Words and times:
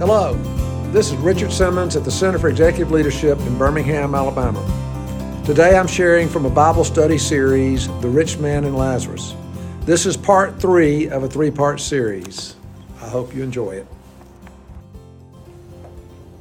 Hello, 0.00 0.32
this 0.92 1.12
is 1.12 1.16
Richard 1.16 1.52
Simmons 1.52 1.94
at 1.94 2.04
the 2.04 2.10
Center 2.10 2.38
for 2.38 2.48
Executive 2.48 2.90
Leadership 2.90 3.38
in 3.40 3.58
Birmingham, 3.58 4.14
Alabama. 4.14 4.64
Today 5.44 5.76
I'm 5.76 5.86
sharing 5.86 6.26
from 6.26 6.46
a 6.46 6.48
Bible 6.48 6.84
study 6.84 7.18
series, 7.18 7.86
The 8.00 8.08
Rich 8.08 8.38
Man 8.38 8.64
and 8.64 8.74
Lazarus. 8.74 9.34
This 9.82 10.06
is 10.06 10.16
part 10.16 10.58
three 10.58 11.10
of 11.10 11.22
a 11.22 11.28
three 11.28 11.50
part 11.50 11.80
series. 11.80 12.56
I 13.02 13.08
hope 13.10 13.34
you 13.34 13.42
enjoy 13.42 13.72
it. 13.72 13.86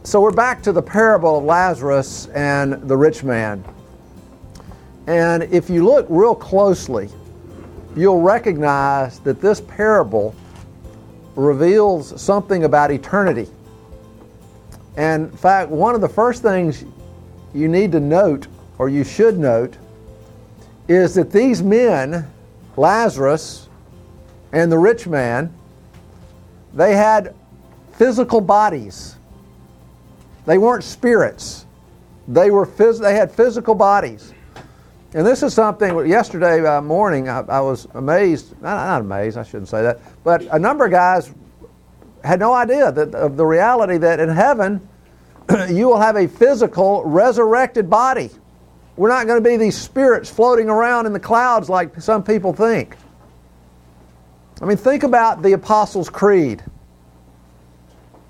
So 0.03 0.21
we're 0.21 0.31
back 0.31 0.63
to 0.63 0.71
the 0.71 0.81
parable 0.81 1.39
of 1.39 1.43
Lazarus 1.43 2.27
and 2.27 2.81
the 2.87 2.95
rich 2.95 3.25
man. 3.25 3.65
And 5.07 5.43
if 5.43 5.69
you 5.69 5.83
look 5.83 6.05
real 6.07 6.33
closely, 6.33 7.09
you'll 7.93 8.21
recognize 8.21 9.19
that 9.19 9.41
this 9.41 9.59
parable 9.59 10.33
reveals 11.35 12.19
something 12.21 12.63
about 12.63 12.91
eternity. 12.91 13.47
And 14.97 15.31
in 15.31 15.37
fact, 15.37 15.69
one 15.69 15.95
of 15.95 16.01
the 16.01 16.09
first 16.09 16.41
things 16.41 16.83
you 17.53 17.67
need 17.67 17.91
to 17.93 17.99
note, 17.99 18.47
or 18.77 18.89
you 18.89 19.03
should 19.03 19.37
note, 19.39 19.77
is 20.87 21.15
that 21.15 21.31
these 21.31 21.61
men, 21.61 22.29
Lazarus 22.75 23.69
and 24.51 24.71
the 24.71 24.77
rich 24.77 25.07
man, 25.07 25.53
they 26.73 26.95
had 26.95 27.35
physical 27.93 28.41
bodies. 28.41 29.15
They 30.45 30.57
weren't 30.57 30.83
spirits. 30.83 31.65
They 32.27 32.51
were 32.51 32.65
phys- 32.65 33.01
they 33.01 33.15
had 33.15 33.31
physical 33.31 33.75
bodies. 33.75 34.33
And 35.13 35.25
this 35.25 35.41
is 35.41 35.55
something, 35.55 36.05
yesterday 36.07 36.63
uh, 36.63 36.81
morning, 36.81 37.29
I, 37.29 37.39
I, 37.39 37.61
was 37.61 37.87
amazed, 37.95 38.51
not, 38.61 38.85
not, 38.85 39.01
amazed, 39.01 39.37
I 39.39 39.43
shouldn't 39.43 39.67
say 39.67 39.81
that, 39.81 39.99
but 40.23 40.43
a 40.51 40.59
number 40.59 40.85
of 40.85 40.91
guys 40.91 41.33
had 42.23 42.39
no 42.39 42.53
idea 42.53 42.91
that, 42.91 43.15
of 43.15 43.35
the 43.35 43.45
reality 43.45 43.97
that 43.97 44.19
in 44.19 44.29
heaven, 44.29 44.87
you 45.69 45.87
will 45.87 45.99
have 45.99 46.15
a 46.15 46.27
physical, 46.27 47.03
resurrected 47.05 47.89
body. 47.89 48.29
We're 48.97 49.09
not 49.09 49.25
going 49.25 49.43
to 49.43 49.49
be 49.49 49.57
these 49.57 49.75
spirits 49.75 50.29
floating 50.29 50.69
around 50.69 51.07
in 51.07 51.13
the 51.13 51.19
clouds 51.19 51.69
like 51.69 51.99
some 51.99 52.23
people 52.23 52.53
think. 52.53 52.95
I 54.61 54.65
mean, 54.65 54.77
think 54.77 55.03
about 55.03 55.41
the 55.41 55.53
Apostles' 55.53 56.09
Creed. 56.09 56.63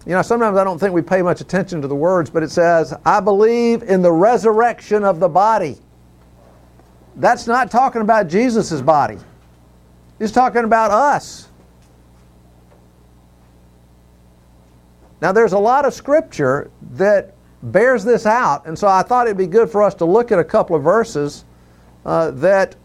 You 0.06 0.14
know, 0.14 0.22
sometimes 0.22 0.58
I 0.58 0.64
don't 0.64 0.80
think 0.80 0.94
we 0.94 1.02
pay 1.02 1.22
much 1.22 1.42
attention 1.42 1.81
to 1.81 1.90
the 1.90 1.96
words, 1.96 2.30
but 2.30 2.42
it 2.42 2.52
says, 2.52 2.94
I 3.03 3.20
believe 3.20 3.84
in 3.84 4.02
the 4.02 4.12
resurrection 4.12 5.03
of 5.03 5.20
the 5.20 5.28
body. 5.28 5.78
That's 7.20 7.48
not 7.48 7.70
talking 7.70 8.02
about 8.02 8.30
Jesus' 8.30 8.81
body. 8.81 9.17
He's 10.17 10.31
talking 10.31 10.64
about 10.64 10.92
us. 10.92 11.50
Now, 15.22 15.34
there's 15.34 15.52
a 15.52 15.59
lot 15.59 15.86
of 15.86 15.94
scripture 15.94 16.72
that 16.94 17.36
bears 17.62 18.06
this 18.06 18.25
out, 18.25 18.66
and 18.66 18.80
so 18.80 18.88
I 18.88 19.03
thought 19.03 19.28
it'd 19.28 19.38
be 19.38 19.47
good 19.47 19.70
for 19.70 19.84
us 19.84 19.94
to 19.95 20.06
look 20.06 20.31
at 20.31 20.40
a 20.40 20.45
couple 20.45 20.78
of 20.78 20.84
verses 20.84 21.44
uh, 22.06 22.31
that 22.31 22.78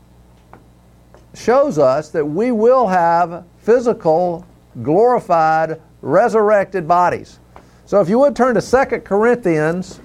shows 1.35 1.79
us 1.79 2.09
that 2.11 2.25
we 2.25 2.51
will 2.51 2.89
have 2.89 3.45
physical, 3.59 4.45
glorified, 4.83 5.81
resurrected 6.03 6.89
bodies. 6.89 7.39
So, 7.87 8.01
if 8.01 8.09
you 8.09 8.19
would 8.19 8.35
turn 8.35 8.57
to 8.57 8.61
2 8.61 9.01
Corinthians 9.01 10.01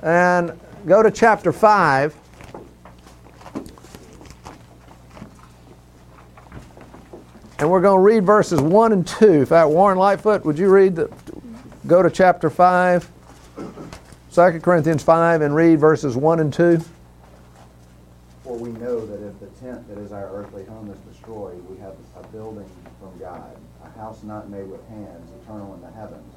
and 0.00 0.52
go 0.86 1.02
to 1.02 1.10
chapter 1.10 1.52
5. 1.52 2.19
And 7.60 7.70
we're 7.70 7.82
going 7.82 7.98
to 7.98 8.02
read 8.02 8.24
verses 8.24 8.58
1 8.58 8.92
and 8.92 9.06
2. 9.06 9.32
In 9.32 9.44
fact, 9.44 9.68
Warren 9.68 9.98
Lightfoot, 9.98 10.46
would 10.46 10.58
you 10.58 10.70
read 10.70 10.96
the, 10.96 11.12
go 11.86 12.02
to 12.02 12.08
chapter 12.08 12.48
5, 12.48 13.06
2 14.32 14.60
Corinthians 14.60 15.02
5, 15.02 15.42
and 15.42 15.54
read 15.54 15.78
verses 15.78 16.16
1 16.16 16.40
and 16.40 16.50
2? 16.50 16.80
For 18.44 18.56
we 18.56 18.70
know 18.70 19.04
that 19.04 19.22
if 19.22 19.38
the 19.40 19.46
tent 19.60 19.86
that 19.88 19.98
is 19.98 20.10
our 20.10 20.34
earthly 20.34 20.64
home 20.64 20.90
is 20.90 20.98
destroyed, 21.00 21.62
we 21.68 21.76
have 21.80 21.92
a 22.16 22.26
building 22.28 22.68
from 22.98 23.18
God, 23.18 23.54
a 23.84 23.90
house 23.98 24.22
not 24.22 24.48
made 24.48 24.66
with 24.66 24.80
hands, 24.88 25.30
eternal 25.42 25.74
in 25.74 25.82
the 25.82 25.90
heavens. 25.90 26.32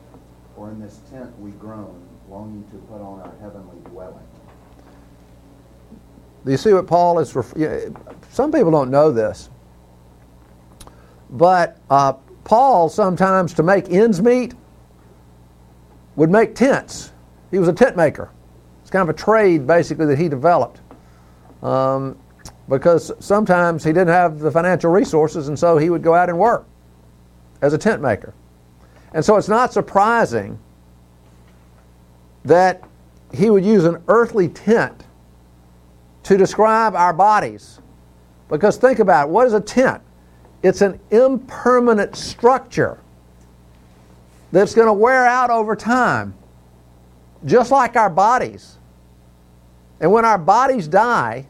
For 0.58 0.72
in 0.72 0.82
this 0.82 1.00
tent 1.10 1.40
we 1.40 1.52
groan, 1.52 2.06
longing 2.30 2.66
to 2.72 2.76
put 2.90 3.00
on 3.00 3.22
our 3.22 3.34
heavenly 3.40 3.78
dwelling. 3.86 4.28
Do 6.44 6.52
you 6.52 6.58
see 6.58 6.74
what 6.74 6.86
Paul 6.86 7.20
is? 7.20 7.30
Some 8.30 8.52
people 8.52 8.72
don't 8.72 8.92
know 8.92 9.10
this, 9.10 9.50
but 11.34 11.78
uh, 11.90 12.14
Paul 12.44 12.90
sometimes, 12.90 13.54
to 13.56 13.64
make 13.64 13.90
ends 13.90 14.22
meet, 14.22 14.54
would 16.16 16.30
make 16.30 16.56
tents. 16.56 17.12
He 17.52 17.60
was 17.60 17.68
a 17.68 17.74
tent 17.74 17.98
maker. 17.98 18.30
It's 18.82 18.92
kind 18.92 19.08
of 19.08 19.14
a 19.14 19.18
trade, 19.18 19.66
basically, 19.68 20.06
that 20.06 20.18
he 20.18 20.30
developed. 20.30 20.80
Um, 21.62 22.18
because 22.70 23.12
sometimes 23.20 23.84
he 23.84 23.92
didn't 23.92 24.10
have 24.10 24.40
the 24.40 24.52
financial 24.52 24.92
resources, 24.92 25.48
and 25.48 25.58
so 25.58 25.78
he 25.78 25.90
would 25.90 26.04
go 26.04 26.14
out 26.14 26.30
and 26.30 26.38
work 26.38 26.66
as 27.62 27.74
a 27.74 27.78
tent 27.78 28.02
maker. 28.02 28.34
And 29.14 29.24
so 29.24 29.36
it's 29.38 29.50
not 29.50 29.74
surprising 29.74 30.60
that 32.46 32.84
he 33.34 33.50
would 33.50 33.66
use 33.66 33.86
an 33.86 34.02
earthly 34.08 34.50
tent 34.50 35.06
to 36.24 36.38
describe 36.38 36.96
our 36.96 37.14
bodies. 37.14 37.80
Because 38.50 38.78
think 38.78 39.00
about 39.00 39.28
it 39.28 39.32
what 39.32 39.48
is 39.48 39.54
a 39.54 39.62
tent? 39.62 40.02
It's 40.64 40.82
an 40.82 41.00
impermanent 41.12 42.16
structure 42.16 42.98
that's 44.54 44.74
going 44.74 44.88
to 44.88 44.94
wear 44.94 45.26
out 45.26 45.50
over 45.50 45.76
time, 45.76 46.34
just 47.46 47.70
like 47.70 47.98
our 47.98 48.10
bodies. 48.10 48.78
And 50.00 50.12
when 50.12 50.26
our 50.26 50.38
bodies 50.38 50.88
die, 50.88 51.48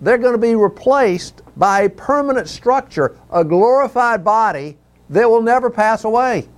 they're 0.00 0.18
going 0.18 0.32
to 0.34 0.38
be 0.38 0.54
replaced 0.54 1.42
by 1.56 1.82
a 1.82 1.88
permanent 1.88 2.48
structure, 2.48 3.18
a 3.32 3.44
glorified 3.44 4.24
body 4.24 4.76
that 5.10 5.28
will 5.28 5.42
never 5.42 5.68
pass 5.68 6.04
away. 6.04 6.48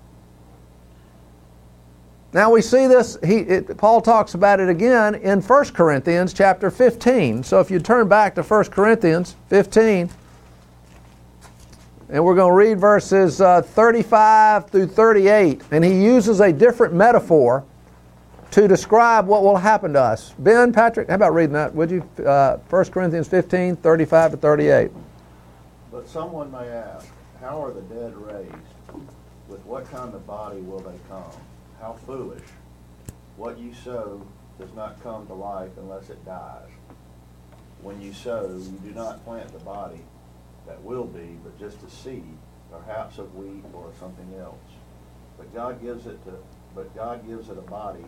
Now 2.32 2.50
we 2.50 2.60
see 2.60 2.86
this, 2.86 3.16
he, 3.24 3.36
it, 3.36 3.78
Paul 3.78 4.02
talks 4.02 4.34
about 4.34 4.60
it 4.60 4.68
again 4.68 5.14
in 5.14 5.40
1 5.40 5.64
Corinthians 5.66 6.34
chapter 6.34 6.70
15. 6.70 7.42
So 7.42 7.60
if 7.60 7.70
you 7.70 7.78
turn 7.78 8.08
back 8.08 8.34
to 8.34 8.42
1 8.42 8.64
Corinthians 8.64 9.36
15, 9.48 10.10
and 12.08 12.24
we're 12.24 12.36
going 12.36 12.52
to 12.52 12.56
read 12.56 12.78
verses 12.78 13.40
uh, 13.40 13.62
35 13.62 14.70
through 14.70 14.86
38. 14.86 15.62
And 15.72 15.84
he 15.84 16.04
uses 16.04 16.40
a 16.40 16.52
different 16.52 16.94
metaphor 16.94 17.64
to 18.52 18.68
describe 18.68 19.26
what 19.26 19.42
will 19.42 19.56
happen 19.56 19.92
to 19.94 20.00
us. 20.00 20.32
Ben, 20.38 20.72
Patrick, 20.72 21.08
how 21.08 21.16
about 21.16 21.34
reading 21.34 21.54
that, 21.54 21.74
would 21.74 21.90
you? 21.90 22.08
Uh, 22.24 22.58
1 22.70 22.84
Corinthians 22.86 23.26
15, 23.28 23.76
35 23.76 24.30
to 24.32 24.36
38. 24.36 24.90
But 25.90 26.08
someone 26.08 26.50
may 26.52 26.68
ask, 26.68 27.08
How 27.40 27.62
are 27.62 27.72
the 27.72 27.82
dead 27.82 28.16
raised? 28.16 28.54
With 29.48 29.64
what 29.64 29.90
kind 29.90 30.14
of 30.14 30.26
body 30.26 30.60
will 30.60 30.80
they 30.80 30.98
come? 31.08 31.30
How 31.80 31.94
foolish. 32.06 32.42
What 33.36 33.58
you 33.58 33.74
sow 33.74 34.24
does 34.58 34.72
not 34.74 35.02
come 35.02 35.26
to 35.26 35.34
life 35.34 35.70
unless 35.76 36.08
it 36.08 36.24
dies. 36.24 36.68
When 37.82 38.00
you 38.00 38.12
sow, 38.12 38.48
you 38.48 38.78
do 38.88 38.94
not 38.94 39.24
plant 39.24 39.52
the 39.52 39.58
body 39.58 40.00
that 40.66 40.82
will 40.82 41.04
be, 41.04 41.38
but 41.42 41.58
just 41.58 41.82
a 41.82 41.90
seed, 41.90 42.36
perhaps 42.70 43.18
of 43.18 43.34
wheat 43.34 43.64
or 43.72 43.92
something 43.98 44.34
else. 44.40 44.54
But 45.38 45.54
God 45.54 45.82
gives 45.82 46.06
it 46.06 46.22
to 46.24 46.32
but 46.74 46.94
God 46.94 47.26
gives 47.26 47.48
it 47.48 47.56
a 47.56 47.62
body 47.62 48.04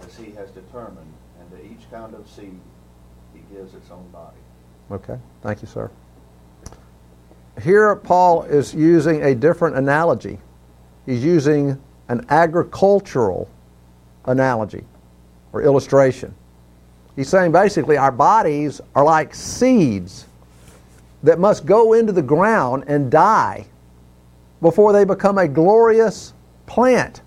as 0.00 0.16
he 0.16 0.30
has 0.32 0.50
determined, 0.50 1.12
and 1.40 1.50
to 1.50 1.64
each 1.64 1.90
kind 1.90 2.14
of 2.14 2.28
seed 2.28 2.60
he 3.34 3.40
gives 3.52 3.74
its 3.74 3.90
own 3.90 4.08
body. 4.10 4.36
Okay, 4.92 5.18
thank 5.42 5.60
you, 5.60 5.66
sir. 5.66 5.90
Here, 7.60 7.96
Paul 7.96 8.44
is 8.44 8.72
using 8.72 9.24
a 9.24 9.34
different 9.34 9.76
analogy. 9.76 10.38
He's 11.04 11.24
using 11.24 11.82
an 12.08 12.24
agricultural 12.28 13.48
analogy 14.26 14.84
or 15.52 15.62
illustration. 15.62 16.32
He's 17.16 17.28
saying 17.28 17.50
basically 17.50 17.96
our 17.96 18.12
bodies 18.12 18.80
are 18.94 19.04
like 19.04 19.34
seeds 19.34 20.26
that 21.22 21.38
must 21.38 21.66
go 21.66 21.92
into 21.92 22.12
the 22.12 22.22
ground 22.22 22.84
and 22.86 23.10
die 23.10 23.66
before 24.60 24.92
they 24.92 25.04
become 25.04 25.38
a 25.38 25.48
glorious 25.48 26.34
plant. 26.66 27.22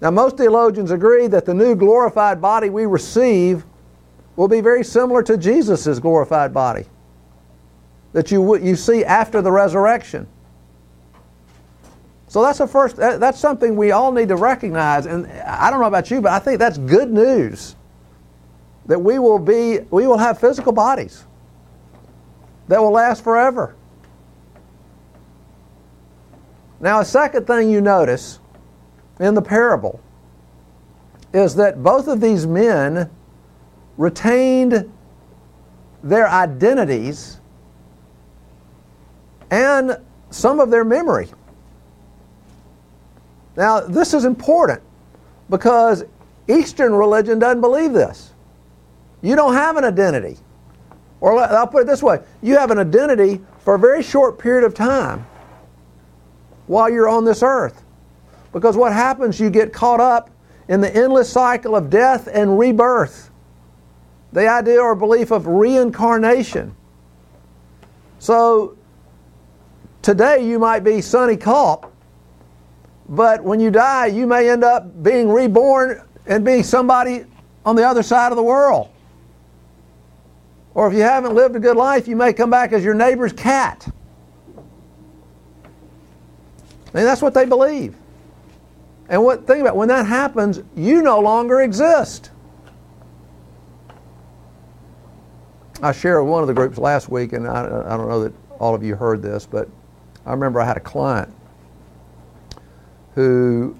Now, 0.00 0.10
most 0.10 0.36
theologians 0.36 0.90
agree 0.90 1.28
that 1.28 1.44
the 1.44 1.54
new 1.54 1.76
glorified 1.76 2.40
body 2.40 2.70
we 2.70 2.86
receive 2.86 3.64
will 4.34 4.48
be 4.48 4.60
very 4.60 4.82
similar 4.82 5.22
to 5.22 5.36
Jesus' 5.36 5.98
glorified 5.98 6.52
body 6.52 6.86
that 8.12 8.30
you, 8.30 8.56
you 8.58 8.76
see 8.76 9.04
after 9.04 9.40
the 9.40 9.52
resurrection. 9.52 10.26
So 12.28 12.42
that's 12.42 12.60
a 12.60 12.66
first. 12.66 12.96
That's 12.96 13.38
something 13.38 13.76
we 13.76 13.92
all 13.92 14.10
need 14.10 14.28
to 14.28 14.36
recognize. 14.36 15.06
And 15.06 15.26
I 15.26 15.70
don't 15.70 15.80
know 15.80 15.86
about 15.86 16.10
you, 16.10 16.20
but 16.20 16.32
I 16.32 16.38
think 16.38 16.58
that's 16.58 16.78
good 16.78 17.12
news. 17.12 17.76
That 18.86 18.98
we 18.98 19.18
will 19.18 19.38
be, 19.38 19.80
we 19.90 20.06
will 20.06 20.18
have 20.18 20.40
physical 20.40 20.72
bodies 20.72 21.24
that 22.68 22.80
will 22.80 22.90
last 22.90 23.22
forever. 23.22 23.74
Now, 26.80 27.00
a 27.00 27.04
second 27.04 27.46
thing 27.46 27.70
you 27.70 27.80
notice 27.80 28.40
in 29.20 29.34
the 29.34 29.42
parable 29.42 30.00
is 31.32 31.54
that 31.54 31.82
both 31.82 32.08
of 32.08 32.20
these 32.20 32.46
men 32.46 33.08
retained 33.96 34.90
their 36.02 36.28
identities 36.28 37.40
and 39.50 39.98
some 40.30 40.60
of 40.60 40.70
their 40.70 40.84
memory. 40.84 41.28
Now, 43.56 43.80
this 43.80 44.14
is 44.14 44.24
important 44.24 44.82
because 45.50 46.04
Eastern 46.48 46.94
religion 46.94 47.38
doesn't 47.38 47.60
believe 47.60 47.92
this. 47.92 48.31
You 49.22 49.36
don't 49.36 49.54
have 49.54 49.76
an 49.76 49.84
identity. 49.84 50.36
Or 51.20 51.38
I'll 51.40 51.68
put 51.68 51.82
it 51.82 51.86
this 51.86 52.02
way 52.02 52.20
you 52.42 52.58
have 52.58 52.70
an 52.72 52.78
identity 52.78 53.40
for 53.60 53.76
a 53.76 53.78
very 53.78 54.02
short 54.02 54.38
period 54.38 54.64
of 54.64 54.74
time 54.74 55.24
while 56.66 56.90
you're 56.90 57.08
on 57.08 57.24
this 57.24 57.42
earth. 57.42 57.84
Because 58.52 58.76
what 58.76 58.92
happens, 58.92 59.40
you 59.40 59.48
get 59.48 59.72
caught 59.72 60.00
up 60.00 60.30
in 60.68 60.80
the 60.80 60.94
endless 60.94 61.30
cycle 61.30 61.74
of 61.76 61.90
death 61.90 62.28
and 62.32 62.58
rebirth. 62.58 63.30
The 64.32 64.48
idea 64.48 64.80
or 64.80 64.94
belief 64.94 65.30
of 65.30 65.46
reincarnation. 65.46 66.74
So 68.18 68.76
today 70.00 70.46
you 70.46 70.58
might 70.58 70.80
be 70.80 71.00
Sonny 71.00 71.36
Culp, 71.36 71.92
but 73.08 73.42
when 73.42 73.60
you 73.60 73.70
die, 73.70 74.06
you 74.06 74.26
may 74.26 74.48
end 74.48 74.64
up 74.64 75.02
being 75.02 75.28
reborn 75.28 76.02
and 76.26 76.44
being 76.44 76.62
somebody 76.62 77.26
on 77.64 77.76
the 77.76 77.86
other 77.86 78.02
side 78.02 78.32
of 78.32 78.36
the 78.36 78.42
world. 78.42 78.88
Or 80.74 80.88
if 80.88 80.94
you 80.94 81.02
haven't 81.02 81.34
lived 81.34 81.54
a 81.56 81.60
good 81.60 81.76
life, 81.76 82.08
you 82.08 82.16
may 82.16 82.32
come 82.32 82.50
back 82.50 82.72
as 82.72 82.82
your 82.82 82.94
neighbor's 82.94 83.32
cat. 83.32 83.86
And 86.94 87.06
that's 87.06 87.22
what 87.22 87.34
they 87.34 87.44
believe. 87.44 87.96
And 89.08 89.22
what 89.22 89.46
think 89.46 89.60
about 89.60 89.76
when 89.76 89.88
that 89.88 90.06
happens, 90.06 90.62
you 90.74 91.02
no 91.02 91.20
longer 91.20 91.60
exist. 91.60 92.30
I 95.82 95.92
shared 95.92 96.24
one 96.24 96.42
of 96.42 96.48
the 96.48 96.54
groups 96.54 96.78
last 96.78 97.08
week, 97.08 97.32
and 97.32 97.46
I, 97.46 97.64
I 97.64 97.96
don't 97.96 98.08
know 98.08 98.22
that 98.22 98.32
all 98.58 98.74
of 98.74 98.82
you 98.82 98.94
heard 98.94 99.20
this, 99.20 99.46
but 99.46 99.68
I 100.24 100.30
remember 100.30 100.60
I 100.60 100.64
had 100.64 100.76
a 100.76 100.80
client 100.80 101.34
who 103.14 103.76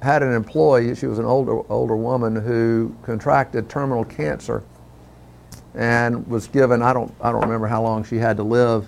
had 0.00 0.22
an 0.22 0.32
employee. 0.32 0.94
She 0.94 1.06
was 1.06 1.18
an 1.18 1.24
older 1.24 1.60
older 1.70 1.96
woman 1.96 2.36
who 2.36 2.94
contracted 3.02 3.68
terminal 3.68 4.04
cancer 4.04 4.62
and 5.74 6.26
was 6.26 6.48
given 6.48 6.82
I 6.82 6.92
don't 6.92 7.12
I 7.20 7.32
don't 7.32 7.42
remember 7.42 7.66
how 7.66 7.82
long 7.82 8.04
she 8.04 8.16
had 8.16 8.36
to 8.36 8.42
live, 8.42 8.86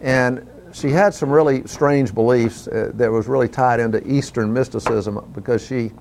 and 0.00 0.46
she 0.72 0.90
had 0.90 1.14
some 1.14 1.30
really 1.30 1.66
strange 1.66 2.14
beliefs 2.14 2.68
uh, 2.68 2.90
that 2.94 3.10
was 3.10 3.26
really 3.26 3.48
tied 3.48 3.80
into 3.80 4.06
Eastern 4.10 4.52
mysticism 4.52 5.30
because 5.34 5.64
she 5.64 5.92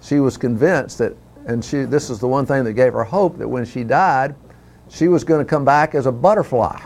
she 0.00 0.20
was 0.20 0.36
convinced 0.36 0.98
that 0.98 1.16
and 1.46 1.64
she 1.64 1.82
this 1.82 2.10
is 2.10 2.18
the 2.18 2.28
one 2.28 2.46
thing 2.46 2.64
that 2.64 2.74
gave 2.74 2.92
her 2.92 3.04
hope 3.04 3.38
that 3.38 3.48
when 3.48 3.64
she 3.64 3.84
died, 3.84 4.34
she 4.88 5.08
was 5.08 5.24
going 5.24 5.44
to 5.44 5.48
come 5.48 5.64
back 5.64 5.94
as 5.94 6.06
a 6.06 6.12
butterfly. 6.12 6.80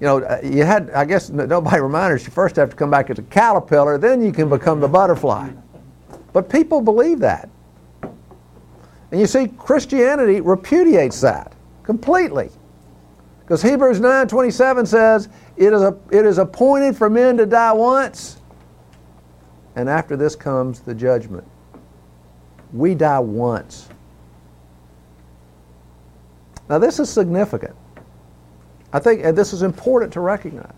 You 0.00 0.06
know, 0.06 0.18
uh, 0.22 0.40
you 0.42 0.64
had 0.64 0.90
I 0.90 1.04
guess 1.04 1.30
nobody 1.30 1.80
reminded 1.80 2.20
her 2.20 2.24
you 2.24 2.32
first 2.32 2.56
have 2.56 2.70
to 2.70 2.76
come 2.76 2.90
back 2.90 3.10
as 3.10 3.18
a 3.18 3.22
caterpillar, 3.22 3.98
then 3.98 4.22
you 4.22 4.32
can 4.32 4.48
become 4.48 4.80
the 4.80 4.88
butterfly. 4.88 5.50
But 6.32 6.50
people 6.50 6.80
believe 6.80 7.20
that. 7.20 7.48
And 9.14 9.20
you 9.20 9.28
see, 9.28 9.46
Christianity 9.46 10.40
repudiates 10.40 11.20
that 11.20 11.52
completely. 11.84 12.50
Because 13.42 13.62
Hebrews 13.62 14.00
9:27 14.00 14.88
says, 14.88 15.28
it 15.56 15.72
is, 15.72 15.82
a, 15.82 15.96
it 16.10 16.26
is 16.26 16.38
appointed 16.38 16.96
for 16.96 17.08
men 17.08 17.36
to 17.36 17.46
die 17.46 17.72
once, 17.72 18.38
and 19.76 19.88
after 19.88 20.16
this 20.16 20.34
comes 20.34 20.80
the 20.80 20.92
judgment. 20.92 21.46
We 22.72 22.96
die 22.96 23.20
once. 23.20 23.88
Now, 26.68 26.80
this 26.80 26.98
is 26.98 27.08
significant. 27.08 27.76
I 28.92 28.98
think 28.98 29.22
this 29.36 29.52
is 29.52 29.62
important 29.62 30.12
to 30.14 30.20
recognize. 30.22 30.74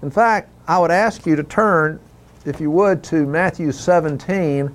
In 0.00 0.10
fact, 0.10 0.48
I 0.66 0.78
would 0.78 0.90
ask 0.90 1.26
you 1.26 1.36
to 1.36 1.42
turn, 1.42 2.00
if 2.46 2.62
you 2.62 2.70
would, 2.70 3.04
to 3.04 3.26
Matthew 3.26 3.72
17 3.72 4.74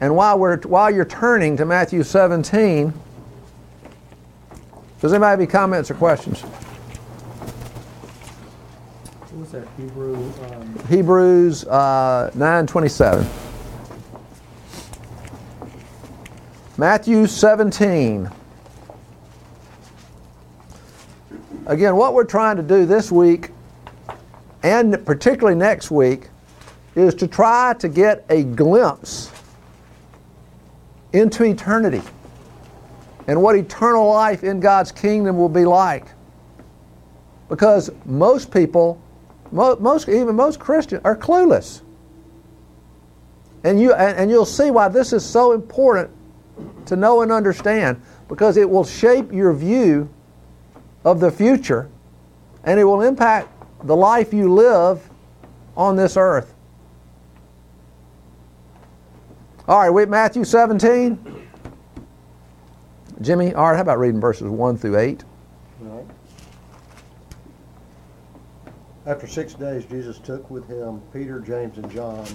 and 0.00 0.14
while, 0.14 0.38
we're, 0.38 0.58
while 0.62 0.90
you're 0.90 1.04
turning 1.04 1.56
to 1.56 1.64
Matthew 1.64 2.02
17, 2.02 2.92
does 5.00 5.12
anybody 5.12 5.30
have 5.30 5.40
any 5.40 5.46
comments 5.46 5.90
or 5.90 5.94
questions? 5.94 6.40
What 9.20 9.32
was 9.32 9.52
that 9.52 9.68
Hebrew? 9.76 10.14
Um... 10.50 10.86
Hebrews 10.88 11.64
uh, 11.64 12.30
9:27. 12.34 13.28
Matthew 16.78 17.26
17. 17.26 18.30
Again, 21.66 21.96
what 21.96 22.14
we're 22.14 22.24
trying 22.24 22.56
to 22.56 22.62
do 22.62 22.86
this 22.86 23.12
week, 23.12 23.50
and 24.62 25.04
particularly 25.04 25.56
next 25.56 25.90
week, 25.90 26.28
is 26.94 27.14
to 27.16 27.28
try 27.28 27.74
to 27.78 27.88
get 27.88 28.24
a 28.28 28.42
glimpse 28.42 29.33
into 31.14 31.44
eternity 31.44 32.02
and 33.26 33.40
what 33.40 33.56
eternal 33.56 34.06
life 34.08 34.44
in 34.44 34.60
God's 34.60 34.92
kingdom 34.92 35.38
will 35.38 35.48
be 35.48 35.64
like. 35.64 36.06
Because 37.48 37.90
most 38.04 38.50
people, 38.50 39.00
most 39.50 40.08
even 40.08 40.34
most 40.34 40.58
Christians, 40.58 41.00
are 41.04 41.16
clueless. 41.16 41.80
And 43.62 43.80
you 43.80 43.94
and, 43.94 44.18
and 44.18 44.30
you'll 44.30 44.44
see 44.44 44.70
why 44.70 44.88
this 44.88 45.12
is 45.12 45.24
so 45.24 45.52
important 45.52 46.10
to 46.86 46.96
know 46.96 47.22
and 47.22 47.32
understand 47.32 48.00
because 48.28 48.56
it 48.56 48.68
will 48.68 48.84
shape 48.84 49.32
your 49.32 49.52
view 49.52 50.08
of 51.04 51.20
the 51.20 51.30
future 51.30 51.88
and 52.64 52.78
it 52.80 52.84
will 52.84 53.02
impact 53.02 53.48
the 53.84 53.96
life 53.96 54.34
you 54.34 54.52
live 54.52 55.08
on 55.76 55.96
this 55.96 56.16
earth. 56.16 56.53
All 59.66 59.78
right, 59.78 59.88
we 59.88 60.02
at 60.02 60.10
Matthew 60.10 60.44
17. 60.44 61.48
Jimmy, 63.22 63.54
all 63.54 63.68
right, 63.68 63.76
how 63.76 63.80
about 63.80 63.98
reading 63.98 64.20
verses 64.20 64.46
1 64.46 64.76
through 64.76 64.98
8? 64.98 65.24
All 65.80 65.88
right. 65.88 66.06
After 69.06 69.26
six 69.26 69.54
days, 69.54 69.86
Jesus 69.86 70.18
took 70.18 70.50
with 70.50 70.68
him 70.68 71.00
Peter, 71.14 71.40
James, 71.40 71.78
and 71.78 71.90
John, 71.90 72.26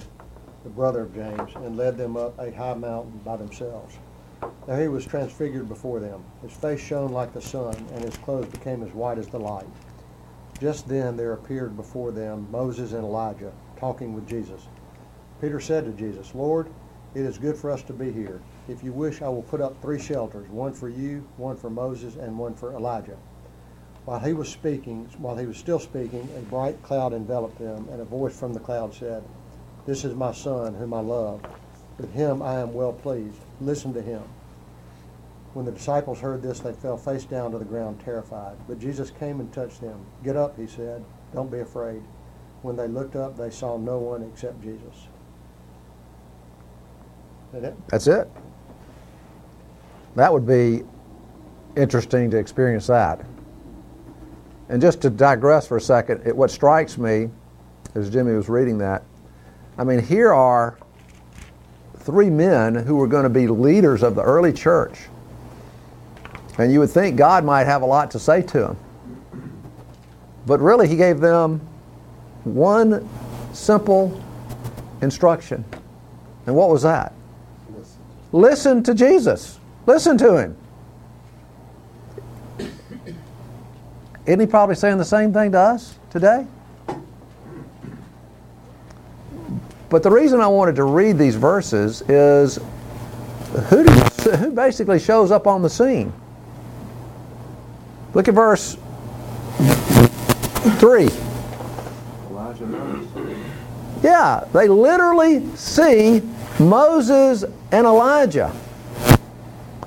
the 0.64 0.70
brother 0.70 1.02
of 1.02 1.14
James, 1.14 1.52
and 1.54 1.76
led 1.76 1.96
them 1.96 2.16
up 2.16 2.36
a 2.40 2.50
high 2.50 2.74
mountain 2.74 3.20
by 3.24 3.36
themselves. 3.36 3.96
There 4.66 4.80
he 4.80 4.88
was 4.88 5.06
transfigured 5.06 5.68
before 5.68 6.00
them. 6.00 6.24
His 6.42 6.52
face 6.52 6.80
shone 6.80 7.12
like 7.12 7.32
the 7.32 7.40
sun, 7.40 7.76
and 7.92 8.02
his 8.02 8.16
clothes 8.16 8.48
became 8.48 8.82
as 8.82 8.90
white 8.92 9.18
as 9.18 9.28
the 9.28 9.38
light. 9.38 9.68
Just 10.60 10.88
then 10.88 11.16
there 11.16 11.34
appeared 11.34 11.76
before 11.76 12.10
them 12.10 12.48
Moses 12.50 12.90
and 12.90 13.04
Elijah, 13.04 13.52
talking 13.76 14.14
with 14.14 14.28
Jesus. 14.28 14.66
Peter 15.40 15.60
said 15.60 15.84
to 15.84 15.92
Jesus, 15.92 16.34
Lord, 16.34 16.68
it 17.14 17.22
is 17.22 17.38
good 17.38 17.56
for 17.56 17.70
us 17.70 17.82
to 17.82 17.92
be 17.92 18.12
here. 18.12 18.40
If 18.68 18.84
you 18.84 18.92
wish, 18.92 19.20
I 19.20 19.28
will 19.28 19.42
put 19.42 19.60
up 19.60 19.80
three 19.82 20.00
shelters 20.00 20.48
one 20.50 20.72
for 20.72 20.88
you, 20.88 21.28
one 21.36 21.56
for 21.56 21.70
Moses, 21.70 22.14
and 22.16 22.38
one 22.38 22.54
for 22.54 22.72
Elijah. 22.72 23.16
While 24.04 24.20
he 24.20 24.32
was 24.32 24.48
speaking, 24.48 25.08
while 25.18 25.36
he 25.36 25.46
was 25.46 25.56
still 25.56 25.78
speaking, 25.80 26.28
a 26.36 26.40
bright 26.40 26.82
cloud 26.82 27.12
enveloped 27.12 27.58
them, 27.58 27.88
and 27.90 28.00
a 28.00 28.04
voice 28.04 28.38
from 28.38 28.52
the 28.52 28.60
cloud 28.60 28.94
said, 28.94 29.24
This 29.86 30.04
is 30.04 30.14
my 30.14 30.32
son, 30.32 30.74
whom 30.74 30.94
I 30.94 31.00
love. 31.00 31.42
With 31.98 32.12
him 32.14 32.42
I 32.42 32.60
am 32.60 32.72
well 32.72 32.92
pleased. 32.92 33.36
Listen 33.60 33.92
to 33.94 34.02
him. 34.02 34.22
When 35.52 35.66
the 35.66 35.72
disciples 35.72 36.20
heard 36.20 36.42
this, 36.42 36.60
they 36.60 36.72
fell 36.72 36.96
face 36.96 37.24
down 37.24 37.52
to 37.52 37.58
the 37.58 37.64
ground, 37.64 38.00
terrified. 38.00 38.56
But 38.68 38.78
Jesus 38.78 39.10
came 39.10 39.40
and 39.40 39.52
touched 39.52 39.80
them. 39.80 40.06
Get 40.24 40.36
up, 40.36 40.56
he 40.56 40.66
said. 40.66 41.04
Don't 41.34 41.50
be 41.50 41.58
afraid. 41.58 42.02
When 42.62 42.76
they 42.76 42.88
looked 42.88 43.16
up, 43.16 43.36
they 43.36 43.50
saw 43.50 43.76
no 43.76 43.98
one 43.98 44.22
except 44.22 44.62
Jesus. 44.62 45.09
That's 47.88 48.06
it. 48.06 48.28
That 50.16 50.32
would 50.32 50.46
be 50.46 50.82
interesting 51.76 52.30
to 52.30 52.36
experience 52.36 52.86
that. 52.88 53.24
And 54.68 54.80
just 54.80 55.00
to 55.02 55.10
digress 55.10 55.66
for 55.66 55.76
a 55.76 55.80
second, 55.80 56.22
it, 56.24 56.36
what 56.36 56.50
strikes 56.50 56.96
me 56.96 57.30
as 57.94 58.08
Jimmy 58.10 58.32
was 58.32 58.48
reading 58.48 58.78
that, 58.78 59.02
I 59.78 59.84
mean, 59.84 60.00
here 60.00 60.32
are 60.32 60.78
three 61.98 62.30
men 62.30 62.74
who 62.74 62.96
were 62.96 63.06
going 63.06 63.24
to 63.24 63.30
be 63.30 63.46
leaders 63.46 64.02
of 64.02 64.14
the 64.14 64.22
early 64.22 64.52
church. 64.52 64.98
And 66.58 66.72
you 66.72 66.80
would 66.80 66.90
think 66.90 67.16
God 67.16 67.44
might 67.44 67.64
have 67.64 67.82
a 67.82 67.86
lot 67.86 68.10
to 68.12 68.18
say 68.18 68.42
to 68.42 68.58
them. 68.60 68.76
But 70.46 70.60
really, 70.60 70.88
He 70.88 70.96
gave 70.96 71.20
them 71.20 71.60
one 72.44 73.08
simple 73.52 74.22
instruction. 75.02 75.64
And 76.46 76.54
what 76.54 76.68
was 76.68 76.82
that? 76.82 77.12
Listen 78.32 78.82
to 78.84 78.94
Jesus. 78.94 79.58
Listen 79.86 80.16
to 80.18 80.36
him. 80.36 80.56
Isn't 84.26 84.40
he 84.40 84.46
probably 84.46 84.76
saying 84.76 84.98
the 84.98 85.04
same 85.04 85.32
thing 85.32 85.52
to 85.52 85.58
us 85.58 85.96
today? 86.10 86.46
But 89.88 90.04
the 90.04 90.10
reason 90.10 90.40
I 90.40 90.46
wanted 90.46 90.76
to 90.76 90.84
read 90.84 91.18
these 91.18 91.34
verses 91.34 92.02
is 92.02 92.60
who, 93.68 93.84
do, 93.84 93.90
who 94.36 94.52
basically 94.52 95.00
shows 95.00 95.32
up 95.32 95.48
on 95.48 95.62
the 95.62 95.70
scene? 95.70 96.12
Look 98.14 98.28
at 98.28 98.34
verse 98.34 98.76
3. 100.78 101.08
Elijah. 102.30 103.06
Yeah, 104.02 104.44
they 104.52 104.68
literally 104.68 105.44
see 105.56 106.22
Moses 106.60 107.44
and 107.72 107.86
Elijah. 107.86 108.54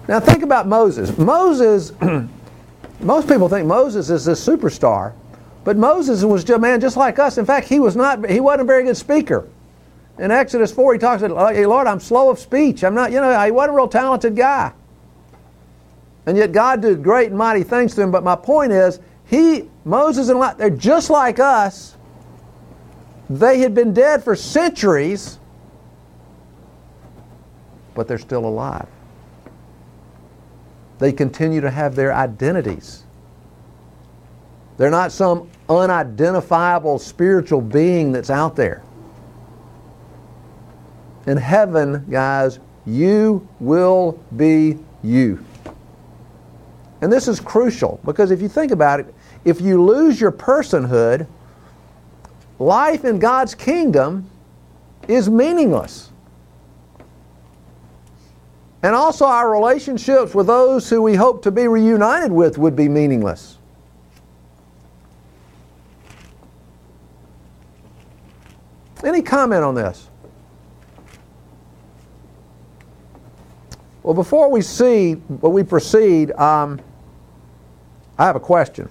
Now 0.08 0.20
think 0.20 0.44
about 0.44 0.68
Moses. 0.68 1.18
Moses, 1.18 1.94
most 3.00 3.28
people 3.28 3.48
think 3.48 3.68
Moses 3.68 4.10
is 4.10 4.26
this 4.26 4.46
superstar, 4.46 5.14
but 5.64 5.78
Moses 5.78 6.24
was 6.24 6.50
a 6.50 6.60
man 6.60 6.82
just 6.82 6.98
like 6.98 7.20
us. 7.20 7.38
In 7.38 7.46
fact, 7.46 7.68
he 7.68 7.80
was 7.80 7.96
not. 7.96 8.30
He 8.30 8.40
wasn't 8.40 8.62
a 8.62 8.66
very 8.66 8.84
good 8.84 8.98
speaker. 8.98 9.48
In 10.20 10.30
Exodus 10.30 10.72
4, 10.72 10.94
he 10.94 11.00
talks 11.00 11.24
about, 11.24 11.56
hey, 11.56 11.66
Lord, 11.66 11.88
I'm 11.88 12.00
slow 12.00 12.30
of 12.30 12.38
speech. 12.38 12.84
I'm 12.84 12.94
not, 12.94 13.12
you 13.12 13.20
know, 13.20 13.44
he 13.44 13.52
wasn't 13.52 13.74
a 13.74 13.76
real 13.78 13.88
talented 13.88 14.36
guy. 14.36 14.72
And 16.26 16.38
yet 16.38 16.52
God 16.52 16.82
did 16.82 17.04
great 17.04 17.30
and 17.30 17.38
mighty 17.38 17.64
things 17.64 17.96
to 17.96 18.02
him. 18.02 18.12
But 18.12 18.24
my 18.24 18.36
point 18.36 18.72
is, 18.72 19.00
he, 19.26 19.70
Moses 19.86 20.30
and 20.30 20.38
Elijah, 20.38 20.58
they're 20.58 20.70
just 20.70 21.10
like 21.10 21.40
us. 21.40 21.98
They 23.30 23.60
had 23.60 23.74
been 23.74 23.94
dead 23.94 24.24
for 24.24 24.36
centuries, 24.36 25.40
but 27.96 28.08
they're 28.08 28.18
still 28.18 28.46
alive. 28.46 28.88
They 31.00 31.12
continue 31.12 31.62
to 31.62 31.72
have 31.72 31.96
their 31.96 32.14
identities. 32.14 33.04
They're 34.78 34.90
not 34.90 35.12
some 35.12 35.50
unidentifiable 35.70 37.00
spiritual 37.00 37.62
being 37.62 38.12
that's 38.12 38.30
out 38.30 38.56
there. 38.56 38.84
In 41.26 41.38
heaven, 41.38 42.06
guys, 42.10 42.60
you 42.86 43.48
will 43.60 44.20
be 44.36 44.80
you. 45.04 45.44
And 47.02 47.12
this 47.12 47.28
is 47.28 47.40
crucial 47.40 48.00
because 48.06 48.32
if 48.32 48.42
you 48.42 48.48
think 48.48 48.72
about 48.72 49.00
it, 49.02 49.14
if 49.44 49.60
you 49.60 49.84
lose 49.84 50.22
your 50.22 50.32
personhood, 50.32 51.28
life 52.60 53.04
in 53.04 53.20
God's 53.20 53.54
kingdom 53.56 54.30
is 55.08 55.30
meaningless. 55.30 56.13
And 58.84 58.94
also, 58.94 59.26
our 59.26 59.50
relationships 59.50 60.36
with 60.36 60.48
those 60.48 60.90
who 60.90 61.02
we 61.02 61.16
hope 61.16 61.42
to 61.44 61.52
be 61.52 61.70
reunited 61.70 62.34
with 62.34 62.58
would 62.58 62.76
be 62.76 62.90
meaningless. 62.90 63.58
Any 69.06 69.22
comment 69.22 69.64
on 69.64 69.74
this? 69.74 70.10
Well, 74.02 74.14
before 74.14 74.52
we 74.52 74.62
see, 74.62 75.16
but 75.16 75.52
we 75.52 75.64
proceed, 75.64 76.34
um, 76.34 76.82
I 78.18 78.26
have 78.26 78.36
a 78.36 78.42
question. 78.42 78.90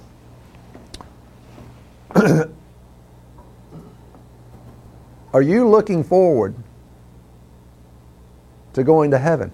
Are 5.34 5.42
you 5.42 5.68
looking 5.68 6.02
forward 6.02 6.54
to 8.72 8.82
going 8.82 9.10
to 9.10 9.18
heaven? 9.18 9.52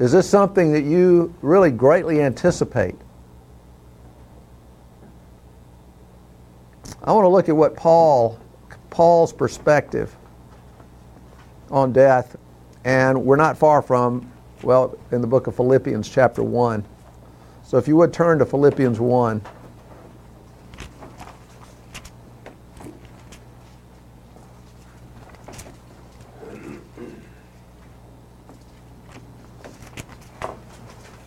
Is 0.00 0.12
this 0.12 0.28
something 0.28 0.72
that 0.72 0.84
you 0.84 1.34
really 1.42 1.70
greatly 1.70 2.22
anticipate? 2.22 2.96
I 7.04 7.12
want 7.12 7.26
to 7.26 7.28
look 7.28 7.50
at 7.50 7.56
what 7.56 7.76
Paul 7.76 8.38
Paul's 8.88 9.32
perspective 9.32 10.16
on 11.70 11.92
death 11.92 12.36
and 12.84 13.24
we're 13.24 13.36
not 13.36 13.58
far 13.58 13.82
from 13.82 14.32
well 14.62 14.98
in 15.12 15.20
the 15.20 15.26
book 15.26 15.46
of 15.46 15.54
Philippians 15.54 16.08
chapter 16.08 16.42
1. 16.42 16.82
So 17.62 17.76
if 17.76 17.86
you 17.86 17.94
would 17.96 18.12
turn 18.12 18.38
to 18.38 18.46
Philippians 18.46 18.98
1 18.98 19.42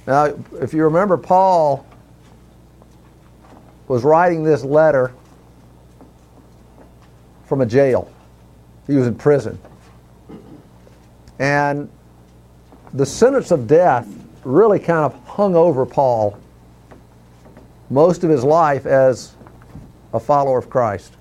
Now, 0.05 0.33
if 0.59 0.73
you 0.73 0.83
remember, 0.83 1.17
Paul 1.17 1.85
was 3.87 4.03
writing 4.03 4.43
this 4.43 4.63
letter 4.63 5.13
from 7.45 7.61
a 7.61 7.65
jail. 7.65 8.11
He 8.87 8.95
was 8.95 9.07
in 9.07 9.15
prison. 9.15 9.57
And 11.39 11.89
the 12.93 13.05
sentence 13.05 13.51
of 13.51 13.67
death 13.67 14.07
really 14.43 14.79
kind 14.79 15.05
of 15.05 15.13
hung 15.25 15.55
over 15.55 15.85
Paul 15.85 16.37
most 17.89 18.23
of 18.23 18.29
his 18.29 18.43
life 18.43 18.85
as 18.85 19.33
a 20.13 20.19
follower 20.19 20.57
of 20.57 20.69
Christ. 20.69 21.13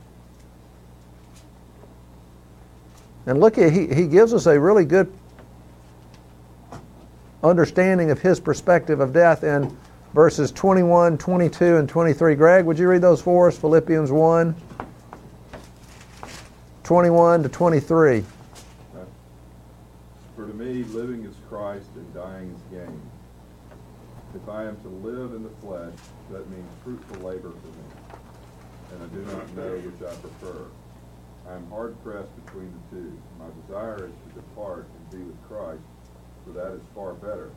And 3.26 3.40
look, 3.40 3.56
he, 3.56 3.86
he 3.94 4.06
gives 4.06 4.34
us 4.34 4.46
a 4.46 4.58
really 4.58 4.84
good 4.84 5.12
understanding 7.42 8.10
of 8.10 8.20
his 8.20 8.38
perspective 8.38 9.00
of 9.00 9.12
death 9.12 9.42
in 9.42 9.76
verses 10.14 10.52
21, 10.52 11.18
22, 11.18 11.76
and 11.76 11.88
23. 11.88 12.34
Greg, 12.34 12.64
would 12.64 12.78
you 12.78 12.88
read 12.88 13.00
those 13.00 13.20
for 13.20 13.48
us? 13.48 13.58
Philippians 13.58 14.12
1, 14.12 14.54
21 16.84 17.42
to 17.42 17.48
23. 17.48 18.24
For 20.36 20.46
to 20.46 20.54
me, 20.54 20.84
living 20.84 21.24
is 21.24 21.34
Christ 21.48 21.88
and 21.96 22.14
dying 22.14 22.54
is 22.54 22.78
gain. 22.78 23.02
If 24.34 24.48
I 24.48 24.64
am 24.64 24.80
to 24.80 24.88
live 24.88 25.34
in 25.34 25.42
the 25.42 25.50
flesh, 25.60 25.94
that 26.30 26.48
means 26.48 26.68
fruitful 26.84 27.28
labor 27.28 27.50
for 27.50 27.66
me, 27.66 28.18
and 28.92 29.02
I 29.02 29.06
do 29.14 29.36
not 29.36 29.56
know 29.56 29.76
which 29.78 30.10
I 30.10 30.14
prefer. 30.16 30.64
I 31.50 31.54
am 31.54 31.68
hard 31.68 32.02
pressed 32.02 32.34
between 32.46 32.72
the 32.72 32.96
two. 32.96 33.18
My 33.38 33.46
desire 33.66 34.06
is 34.06 34.12
to 34.12 34.40
depart 34.40 34.86
and 34.96 35.10
be 35.10 35.18
with 35.18 35.48
Christ 35.48 35.82
for 36.44 36.52
that 36.52 36.72
is 36.72 36.82
far 36.94 37.14
better. 37.14 37.50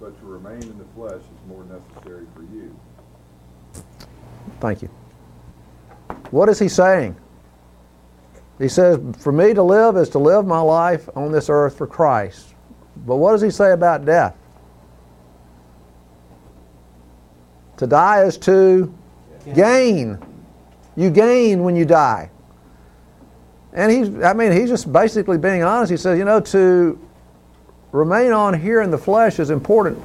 But 0.00 0.18
to 0.20 0.26
remain 0.26 0.62
in 0.62 0.78
the 0.78 0.84
flesh 0.94 1.20
is 1.20 1.48
more 1.48 1.64
necessary 1.64 2.26
for 2.34 2.42
you. 2.42 2.74
Thank 4.60 4.82
you. 4.82 4.88
What 6.30 6.48
is 6.48 6.58
he 6.58 6.68
saying? 6.68 7.16
He 8.58 8.68
says, 8.68 8.98
For 9.18 9.32
me 9.32 9.54
to 9.54 9.62
live 9.62 9.96
is 9.96 10.08
to 10.10 10.18
live 10.18 10.46
my 10.46 10.60
life 10.60 11.08
on 11.16 11.32
this 11.32 11.48
earth 11.48 11.76
for 11.76 11.86
Christ. 11.86 12.54
But 13.06 13.16
what 13.16 13.32
does 13.32 13.40
he 13.40 13.50
say 13.50 13.72
about 13.72 14.04
death? 14.04 14.36
To 17.78 17.86
die 17.86 18.24
is 18.24 18.36
to 18.38 18.94
gain. 19.54 20.18
You 20.96 21.10
gain 21.10 21.62
when 21.62 21.76
you 21.76 21.86
die. 21.86 22.30
And 23.72 23.90
he's, 23.90 24.22
I 24.22 24.34
mean, 24.34 24.52
he's 24.52 24.68
just 24.68 24.92
basically 24.92 25.38
being 25.38 25.62
honest. 25.62 25.90
He 25.90 25.96
says, 25.96 26.18
you 26.18 26.24
know, 26.24 26.40
to 26.40 26.98
remain 27.92 28.32
on 28.32 28.58
here 28.60 28.80
in 28.82 28.90
the 28.90 28.98
flesh 28.98 29.38
is 29.38 29.50
important 29.50 30.02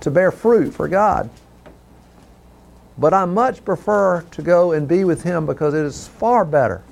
to 0.00 0.10
bear 0.10 0.30
fruit 0.30 0.72
for 0.72 0.88
God. 0.88 1.30
But 2.98 3.14
I 3.14 3.24
much 3.24 3.64
prefer 3.64 4.22
to 4.22 4.42
go 4.42 4.72
and 4.72 4.86
be 4.86 5.04
with 5.04 5.22
Him 5.22 5.46
because 5.46 5.74
it 5.74 5.84
is 5.84 6.08
far 6.08 6.44
better. 6.44 6.82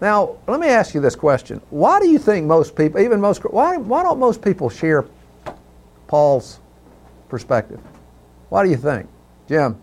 Now, 0.00 0.36
let 0.46 0.60
me 0.60 0.68
ask 0.68 0.94
you 0.94 1.00
this 1.00 1.16
question. 1.16 1.60
Why 1.70 1.98
do 1.98 2.08
you 2.08 2.18
think 2.18 2.46
most 2.46 2.76
people, 2.76 3.00
even 3.00 3.20
most, 3.20 3.42
why, 3.42 3.76
why 3.76 4.02
don't 4.02 4.18
most 4.18 4.40
people 4.42 4.70
share 4.70 5.04
Paul's 6.06 6.60
perspective? 7.28 7.80
Why 8.48 8.64
do 8.64 8.70
you 8.70 8.76
think? 8.76 9.08
Jim? 9.48 9.76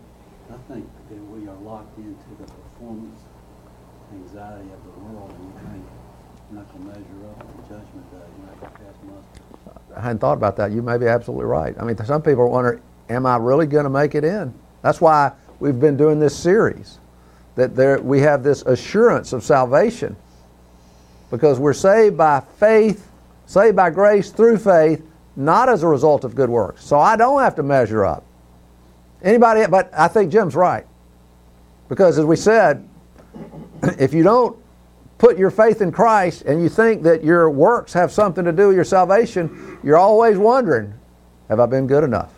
I 0.50 0.72
think 0.72 0.88
that 1.10 1.16
we 1.16 1.46
are 1.48 1.54
locked 1.56 1.96
into 1.98 2.30
the 2.38 2.50
performance 2.50 3.20
anxiety 4.12 4.70
of 4.72 4.82
the 4.84 5.00
world 5.00 5.30
and 5.30 5.54
we 5.54 5.60
think 5.70 5.84
I 9.96 10.00
hadn't 10.00 10.18
thought 10.18 10.36
about 10.36 10.56
that. 10.56 10.72
You 10.72 10.82
may 10.82 10.98
be 10.98 11.06
absolutely 11.06 11.46
right. 11.46 11.74
I 11.80 11.84
mean, 11.84 11.96
some 12.04 12.22
people 12.22 12.50
wonder, 12.50 12.80
am 13.08 13.26
I 13.26 13.36
really 13.36 13.66
going 13.66 13.84
to 13.84 13.90
make 13.90 14.14
it 14.14 14.24
in? 14.24 14.52
That's 14.82 15.00
why 15.00 15.32
we've 15.58 15.80
been 15.80 15.96
doing 15.96 16.20
this 16.20 16.36
series, 16.36 16.98
that 17.54 17.74
there, 17.74 18.00
we 18.00 18.20
have 18.20 18.42
this 18.42 18.62
assurance 18.62 19.32
of 19.32 19.42
salvation 19.42 20.16
because 21.30 21.58
we're 21.58 21.72
saved 21.72 22.16
by 22.16 22.40
faith, 22.58 23.10
saved 23.46 23.74
by 23.74 23.90
grace 23.90 24.30
through 24.30 24.58
faith, 24.58 25.02
not 25.34 25.68
as 25.68 25.82
a 25.82 25.88
result 25.88 26.24
of 26.24 26.34
good 26.34 26.50
works. 26.50 26.84
So 26.84 26.98
I 26.98 27.16
don't 27.16 27.40
have 27.40 27.54
to 27.56 27.62
measure 27.62 28.04
up. 28.04 28.24
Anybody, 29.22 29.66
but 29.68 29.90
I 29.96 30.08
think 30.08 30.30
Jim's 30.30 30.54
right. 30.54 30.86
Because 31.88 32.18
as 32.18 32.24
we 32.24 32.36
said, 32.36 32.86
if 33.98 34.12
you 34.12 34.22
don't 34.22 34.56
put 35.18 35.38
your 35.38 35.50
faith 35.50 35.80
in 35.80 35.92
Christ 35.92 36.42
and 36.42 36.62
you 36.62 36.68
think 36.68 37.02
that 37.04 37.24
your 37.24 37.50
works 37.50 37.92
have 37.92 38.12
something 38.12 38.44
to 38.44 38.52
do 38.52 38.68
with 38.68 38.76
your 38.76 38.84
salvation, 38.84 39.78
you're 39.82 39.96
always 39.96 40.36
wondering, 40.38 40.92
have 41.48 41.60
I 41.60 41.66
been 41.66 41.86
good 41.86 42.04
enough? 42.04 42.32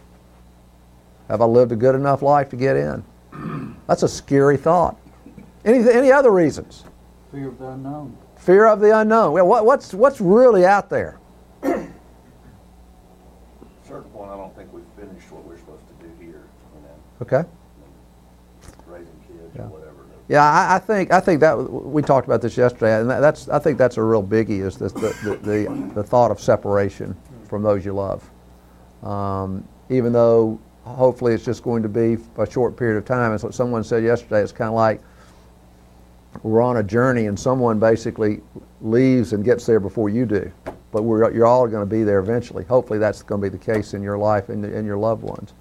Have 1.28 1.40
I 1.42 1.44
lived 1.44 1.72
a 1.72 1.76
good 1.76 1.94
enough 1.94 2.22
life 2.22 2.48
to 2.50 2.56
get 2.56 2.76
in? 2.76 3.04
That's 3.86 4.02
a 4.02 4.08
scary 4.08 4.56
thought. 4.56 4.96
Any, 5.64 5.88
any 5.90 6.12
other 6.12 6.30
reasons? 6.30 6.84
Fear 7.32 7.48
of 7.48 7.58
the 7.58 7.68
unknown. 7.68 8.16
Fear 8.36 8.66
of 8.66 8.80
the 8.80 8.96
unknown. 8.98 9.32
Well, 9.32 9.46
what, 9.46 9.66
what's, 9.66 9.92
what's 9.92 10.20
really 10.20 10.64
out 10.64 10.88
there? 10.88 11.18
certain 13.86 14.10
point, 14.10 14.30
I 14.30 14.36
don't 14.36 14.54
think 14.54 14.72
we've 14.72 14.84
finished 14.98 15.30
what 15.32 15.44
we're 15.46 15.56
supposed 15.56 15.82
to 15.88 16.06
do 16.06 16.12
here, 16.20 16.42
you 16.74 16.80
know, 16.82 17.22
Okay. 17.22 17.48
raising 18.86 19.06
kids 19.26 19.54
Yeah. 19.56 19.62
or 19.62 19.68
whatever. 19.68 19.94
Yeah, 20.28 20.44
I, 20.44 20.76
I 20.76 20.78
think 20.78 21.10
I 21.10 21.20
think 21.20 21.40
that 21.40 21.54
we 21.56 22.02
talked 22.02 22.26
about 22.26 22.42
this 22.42 22.56
yesterday, 22.56 23.00
and 23.00 23.08
that, 23.10 23.20
that's 23.20 23.48
I 23.48 23.58
think 23.58 23.78
that's 23.78 23.96
a 23.96 24.02
real 24.02 24.22
biggie 24.22 24.60
is 24.60 24.76
the 24.76 24.88
the, 24.88 25.38
the, 25.42 25.92
the 25.94 26.02
thought 26.02 26.30
of 26.30 26.38
separation 26.38 27.16
from 27.48 27.62
those 27.62 27.84
you 27.84 27.94
love. 27.94 28.28
Um, 29.02 29.66
even 29.88 30.12
though 30.12 30.60
hopefully 30.84 31.32
it's 31.32 31.44
just 31.44 31.62
going 31.62 31.82
to 31.82 31.88
be 31.88 32.18
a 32.36 32.50
short 32.50 32.76
period 32.76 32.98
of 32.98 33.06
time, 33.06 33.32
as 33.32 33.42
what 33.42 33.54
someone 33.54 33.82
said 33.82 34.04
yesterday, 34.04 34.42
it's 34.42 34.52
kind 34.52 34.68
of 34.68 34.74
like 34.74 35.00
we're 36.42 36.60
on 36.60 36.76
a 36.76 36.82
journey, 36.82 37.26
and 37.26 37.38
someone 37.38 37.78
basically 37.78 38.42
leaves 38.82 39.32
and 39.32 39.44
gets 39.44 39.64
there 39.64 39.80
before 39.80 40.10
you 40.10 40.26
do. 40.26 40.52
But 40.92 41.02
we're, 41.02 41.32
you're 41.32 41.46
all 41.46 41.66
going 41.66 41.82
to 41.82 41.90
be 41.90 42.02
there 42.02 42.18
eventually. 42.18 42.64
Hopefully, 42.64 42.98
that's 42.98 43.22
going 43.22 43.40
to 43.40 43.50
be 43.50 43.56
the 43.56 43.62
case 43.72 43.94
in 43.94 44.02
your 44.02 44.18
life 44.18 44.50
and, 44.50 44.62
and 44.64 44.86
your 44.86 44.98
loved 44.98 45.22
ones. 45.22 45.54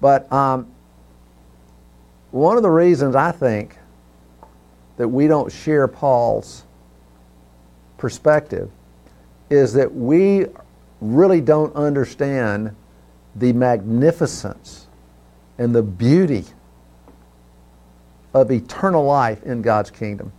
But 0.00 0.30
um, 0.32 0.72
one 2.30 2.56
of 2.56 2.62
the 2.62 2.70
reasons 2.70 3.14
I 3.14 3.32
think 3.32 3.76
that 4.96 5.08
we 5.08 5.26
don't 5.26 5.50
share 5.50 5.88
Paul's 5.88 6.64
perspective 7.96 8.70
is 9.50 9.72
that 9.74 9.94
we 9.94 10.46
really 11.00 11.40
don't 11.40 11.74
understand 11.74 12.74
the 13.36 13.52
magnificence 13.52 14.88
and 15.56 15.74
the 15.74 15.82
beauty 15.82 16.44
of 18.34 18.50
eternal 18.50 19.04
life 19.04 19.42
in 19.44 19.62
God's 19.62 19.90
kingdom. 19.90 20.32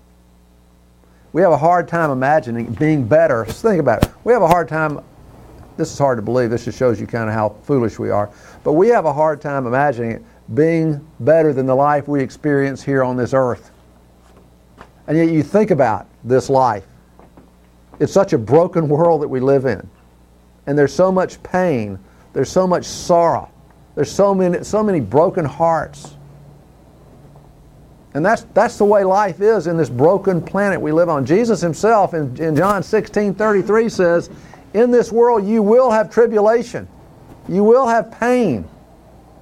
We 1.31 1.41
have 1.41 1.51
a 1.51 1.58
hard 1.58 1.88
time 1.88 2.12
imagining 2.12 2.74
being 2.74 3.08
better. 3.08 3.46
Just 3.46 3.62
think 3.62 3.79
about 3.79 4.03
it. 4.03 4.12
We 4.24 4.34
have 4.34 4.41
a 4.41 4.48
hard 4.48 4.67
time, 4.67 5.01
this 5.77 5.91
is 5.91 5.98
hard 5.98 6.17
to 6.17 6.22
believe, 6.22 6.50
this 6.50 6.65
just 6.65 6.77
shows 6.77 7.00
you 7.00 7.08
kind 7.08 7.29
of 7.29 7.36
how 7.36 7.50
foolish 7.63 8.00
we 8.00 8.10
are, 8.10 8.29
but 8.63 8.74
we 8.74 8.89
have 8.89 9.05
a 9.05 9.13
hard 9.13 9.41
time 9.41 9.65
imagining 9.65 10.12
it 10.12 10.24
being 10.53 11.06
better 11.20 11.53
than 11.53 11.65
the 11.65 11.75
life 11.75 12.08
we 12.08 12.22
experience 12.22 12.84
here 12.84 13.03
on 13.03 13.18
this 13.18 13.34
earth. 13.34 13.72
And 15.08 15.18
yet 15.18 15.29
you 15.29 15.44
think 15.44 15.72
about 15.72 16.08
this 16.24 16.50
life. 16.50 16.86
It's 18.00 18.13
such 18.13 18.34
a 18.34 18.38
broken 18.38 18.88
world 18.88 19.22
that 19.22 19.27
we 19.27 19.39
live 19.39 19.65
in. 19.65 19.88
And 20.65 20.77
there's 20.77 20.94
so 20.94 21.12
much 21.12 21.41
pain, 21.44 22.00
there's 22.34 22.51
so 22.51 22.68
much 22.68 22.86
sorrow, 22.86 23.50
there's 23.96 24.12
so 24.12 24.34
many, 24.34 24.63
so 24.63 24.84
many 24.84 25.00
broken 25.00 25.46
hearts. 25.46 26.15
And 28.13 28.25
that's, 28.25 28.44
that's 28.53 28.77
the 28.77 28.86
way 28.86 29.03
life 29.03 29.41
is 29.41 29.68
in 29.68 29.77
this 29.77 29.89
broken 29.89 30.41
planet 30.41 30.82
we 30.82 30.91
live 30.91 31.10
on. 31.10 31.25
Jesus 31.25 31.62
himself 31.62 32.13
in, 32.13 32.36
in 32.38 32.56
John 32.56 32.82
16 32.82 33.36
33 33.36 33.89
says, 33.89 34.29
In 34.74 34.89
this 34.91 35.12
world 35.12 35.46
you 35.46 35.62
will 35.62 35.91
have 35.91 36.12
tribulation, 36.12 36.88
you 37.48 37.63
will 37.63 37.88
have 37.88 38.12
pain, 38.12 38.68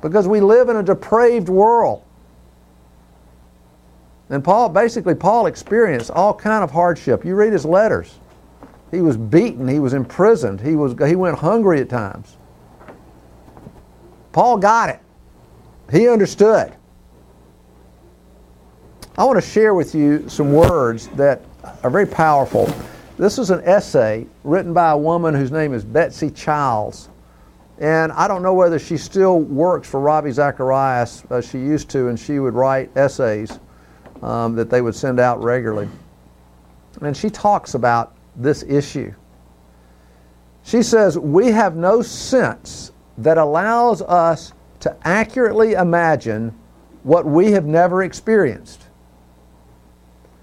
because 0.07 0.27
we 0.27 0.39
live 0.39 0.69
in 0.69 0.77
a 0.77 0.83
depraved 0.83 1.49
world. 1.49 2.03
And 4.29 4.43
Paul, 4.43 4.69
basically, 4.69 5.15
Paul 5.15 5.45
experienced 5.45 6.11
all 6.11 6.33
kind 6.33 6.63
of 6.63 6.71
hardship. 6.71 7.23
You 7.23 7.35
read 7.35 7.53
his 7.53 7.65
letters. 7.65 8.15
He 8.91 9.01
was 9.01 9.17
beaten, 9.17 9.67
he 9.67 9.79
was 9.79 9.93
imprisoned, 9.93 10.61
he, 10.61 10.75
was, 10.75 10.95
he 11.07 11.15
went 11.15 11.37
hungry 11.37 11.81
at 11.81 11.89
times. 11.89 12.37
Paul 14.31 14.57
got 14.57 14.89
it. 14.89 14.99
He 15.91 16.07
understood. 16.07 16.73
I 19.17 19.23
want 19.23 19.41
to 19.41 19.49
share 19.49 19.73
with 19.73 19.95
you 19.95 20.29
some 20.29 20.53
words 20.53 21.07
that 21.09 21.41
are 21.83 21.89
very 21.89 22.05
powerful. 22.05 22.71
This 23.17 23.39
is 23.39 23.49
an 23.49 23.61
essay 23.61 24.27
written 24.43 24.73
by 24.73 24.91
a 24.91 24.97
woman 24.97 25.33
whose 25.33 25.51
name 25.51 25.73
is 25.73 25.83
Betsy 25.83 26.29
Childs. 26.29 27.09
And 27.79 28.11
I 28.11 28.27
don't 28.27 28.41
know 28.41 28.53
whether 28.53 28.79
she 28.79 28.97
still 28.97 29.39
works 29.39 29.87
for 29.87 29.99
Ravi 29.99 30.31
Zacharias. 30.31 31.23
Uh, 31.29 31.41
she 31.41 31.59
used 31.59 31.89
to, 31.89 32.07
and 32.07 32.19
she 32.19 32.39
would 32.39 32.55
write 32.55 32.95
essays 32.97 33.59
um, 34.21 34.55
that 34.55 34.69
they 34.69 34.81
would 34.81 34.95
send 34.95 35.19
out 35.19 35.43
regularly. 35.43 35.87
And 37.01 37.15
she 37.15 37.29
talks 37.29 37.75
about 37.75 38.15
this 38.35 38.63
issue. 38.63 39.13
She 40.63 40.81
says, 40.81 41.17
We 41.17 41.47
have 41.47 41.75
no 41.75 42.01
sense 42.01 42.91
that 43.19 43.37
allows 43.37 44.01
us 44.01 44.53
to 44.79 44.95
accurately 45.03 45.73
imagine 45.73 46.57
what 47.03 47.25
we 47.25 47.51
have 47.51 47.65
never 47.65 48.03
experienced. 48.03 48.87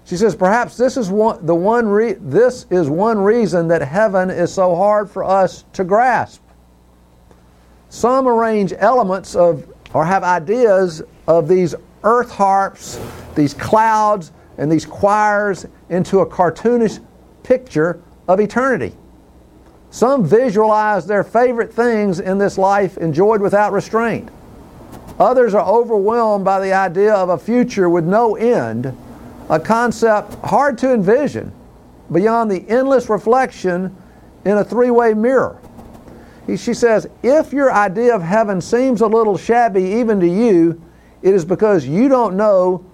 She 0.05 0.17
says, 0.17 0.35
perhaps 0.35 0.77
this 0.77 0.97
is 0.97 1.09
one, 1.09 1.43
the 1.45 1.55
one 1.55 1.87
re- 1.87 2.13
this 2.13 2.67
is 2.69 2.89
one 2.89 3.17
reason 3.17 3.67
that 3.69 3.81
heaven 3.81 4.29
is 4.29 4.53
so 4.53 4.75
hard 4.75 5.09
for 5.09 5.23
us 5.23 5.65
to 5.73 5.83
grasp. 5.83 6.41
Some 7.95 8.27
arrange 8.27 8.73
elements 8.77 9.37
of, 9.37 9.71
or 9.93 10.03
have 10.03 10.21
ideas 10.21 11.01
of 11.29 11.47
these 11.47 11.75
earth 12.03 12.29
harps, 12.29 12.99
these 13.35 13.53
clouds, 13.53 14.33
and 14.57 14.69
these 14.69 14.85
choirs 14.85 15.65
into 15.87 16.19
a 16.19 16.25
cartoonish 16.25 16.99
picture 17.43 18.01
of 18.27 18.41
eternity. 18.41 18.93
Some 19.91 20.25
visualize 20.25 21.07
their 21.07 21.23
favorite 21.23 21.73
things 21.73 22.19
in 22.19 22.37
this 22.37 22.57
life 22.57 22.97
enjoyed 22.97 23.39
without 23.39 23.71
restraint. 23.71 24.27
Others 25.17 25.53
are 25.53 25.65
overwhelmed 25.65 26.43
by 26.43 26.59
the 26.59 26.73
idea 26.73 27.13
of 27.13 27.29
a 27.29 27.37
future 27.37 27.89
with 27.89 28.03
no 28.03 28.35
end, 28.35 28.93
a 29.49 29.57
concept 29.57 30.33
hard 30.43 30.77
to 30.79 30.93
envision 30.93 31.53
beyond 32.11 32.51
the 32.51 32.67
endless 32.67 33.07
reflection 33.07 33.95
in 34.43 34.57
a 34.57 34.65
three 34.65 34.91
way 34.91 35.13
mirror. 35.13 35.61
He, 36.47 36.57
she 36.57 36.73
says, 36.73 37.07
if 37.23 37.51
your 37.51 37.71
idea 37.71 38.15
of 38.15 38.21
heaven 38.21 38.61
seems 38.61 39.01
a 39.01 39.07
little 39.07 39.37
shabby 39.37 39.83
even 39.83 40.19
to 40.19 40.27
you, 40.27 40.81
it 41.21 41.33
is 41.33 41.43
because 41.43 41.85
you 41.85 42.07
don't 42.07 42.37
know 42.37 42.85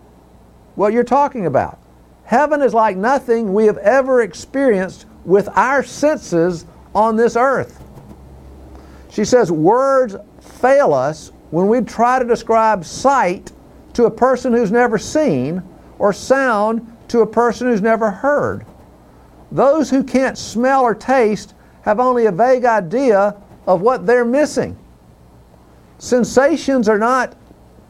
what 0.75 0.93
you're 0.93 1.03
talking 1.03 1.45
about. 1.45 1.79
Heaven 2.23 2.61
is 2.61 2.73
like 2.73 2.95
nothing 2.95 3.53
we 3.53 3.65
have 3.65 3.77
ever 3.79 4.21
experienced 4.21 5.05
with 5.25 5.49
our 5.49 5.83
senses 5.83 6.65
on 6.95 7.17
this 7.17 7.35
earth. 7.35 7.83
She 9.09 9.25
says, 9.25 9.51
words 9.51 10.15
fail 10.39 10.93
us 10.93 11.33
when 11.49 11.67
we 11.67 11.81
try 11.81 12.19
to 12.19 12.25
describe 12.25 12.85
sight 12.85 13.51
to 13.93 14.05
a 14.05 14.11
person 14.11 14.53
who's 14.53 14.71
never 14.71 14.97
seen 14.97 15.61
or 15.99 16.13
sound 16.13 16.97
to 17.09 17.19
a 17.19 17.27
person 17.27 17.67
who's 17.67 17.81
never 17.81 18.09
heard. 18.09 18.65
Those 19.51 19.89
who 19.89 20.01
can't 20.01 20.37
smell 20.37 20.83
or 20.83 20.95
taste 20.95 21.53
have 21.81 21.99
only 21.99 22.27
a 22.27 22.31
vague 22.31 22.63
idea 22.63 23.35
of 23.67 23.81
what 23.81 24.05
they're 24.05 24.25
missing. 24.25 24.77
Sensations 25.97 26.89
are 26.89 26.97
not 26.97 27.35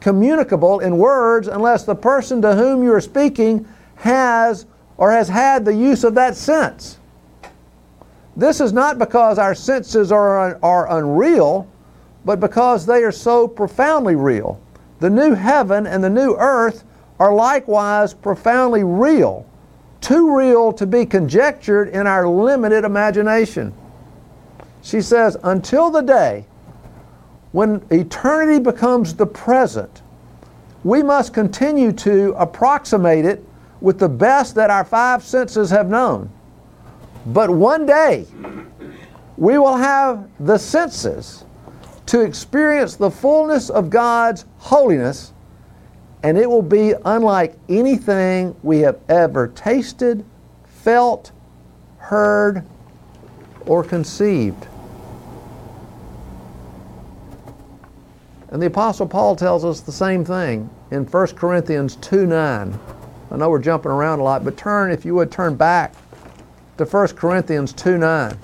communicable 0.00 0.80
in 0.80 0.98
words 0.98 1.48
unless 1.48 1.84
the 1.84 1.94
person 1.94 2.42
to 2.42 2.54
whom 2.54 2.82
you 2.82 2.92
are 2.92 3.00
speaking 3.00 3.66
has 3.96 4.66
or 4.96 5.12
has 5.12 5.28
had 5.28 5.64
the 5.64 5.74
use 5.74 6.04
of 6.04 6.14
that 6.14 6.36
sense. 6.36 6.98
This 8.36 8.60
is 8.60 8.72
not 8.72 8.98
because 8.98 9.38
our 9.38 9.54
senses 9.54 10.10
are, 10.10 10.58
are 10.62 10.98
unreal, 10.98 11.68
but 12.24 12.40
because 12.40 12.86
they 12.86 13.02
are 13.02 13.12
so 13.12 13.46
profoundly 13.46 14.14
real. 14.14 14.60
The 15.00 15.10
new 15.10 15.34
heaven 15.34 15.86
and 15.86 16.02
the 16.02 16.10
new 16.10 16.34
earth 16.38 16.84
are 17.18 17.34
likewise 17.34 18.14
profoundly 18.14 18.84
real, 18.84 19.46
too 20.00 20.34
real 20.36 20.72
to 20.72 20.86
be 20.86 21.06
conjectured 21.06 21.88
in 21.88 22.06
our 22.06 22.28
limited 22.28 22.84
imagination. 22.84 23.74
She 24.82 25.00
says, 25.00 25.36
until 25.42 25.90
the 25.90 26.02
day 26.02 26.46
when 27.52 27.82
eternity 27.90 28.58
becomes 28.58 29.14
the 29.14 29.26
present, 29.26 30.02
we 30.84 31.02
must 31.02 31.32
continue 31.32 31.92
to 31.92 32.34
approximate 32.36 33.24
it 33.24 33.44
with 33.80 33.98
the 33.98 34.08
best 34.08 34.54
that 34.56 34.70
our 34.70 34.84
five 34.84 35.22
senses 35.22 35.70
have 35.70 35.88
known. 35.88 36.30
But 37.26 37.50
one 37.50 37.86
day, 37.86 38.26
we 39.36 39.58
will 39.58 39.76
have 39.76 40.28
the 40.40 40.58
senses 40.58 41.44
to 42.06 42.20
experience 42.20 42.96
the 42.96 43.10
fullness 43.10 43.70
of 43.70 43.90
God's 43.90 44.44
holiness, 44.58 45.32
and 46.24 46.36
it 46.36 46.48
will 46.48 46.62
be 46.62 46.94
unlike 47.04 47.56
anything 47.68 48.56
we 48.62 48.80
have 48.80 48.98
ever 49.08 49.48
tasted, 49.48 50.24
felt, 50.64 51.30
heard, 51.98 52.64
or 53.66 53.84
conceived. 53.84 54.66
And 58.52 58.60
the 58.60 58.66
Apostle 58.66 59.08
Paul 59.08 59.34
tells 59.34 59.64
us 59.64 59.80
the 59.80 59.92
same 59.92 60.26
thing 60.26 60.68
in 60.90 61.06
1 61.06 61.26
Corinthians 61.28 61.96
2 61.96 62.26
9. 62.26 62.78
I 63.30 63.36
know 63.36 63.48
we're 63.48 63.58
jumping 63.58 63.90
around 63.90 64.20
a 64.20 64.24
lot, 64.24 64.44
but 64.44 64.58
turn, 64.58 64.92
if 64.92 65.06
you 65.06 65.14
would, 65.14 65.32
turn 65.32 65.54
back 65.54 65.94
to 66.76 66.84
1 66.84 67.08
Corinthians 67.08 67.72
2 67.72 67.96
9. 67.96 68.36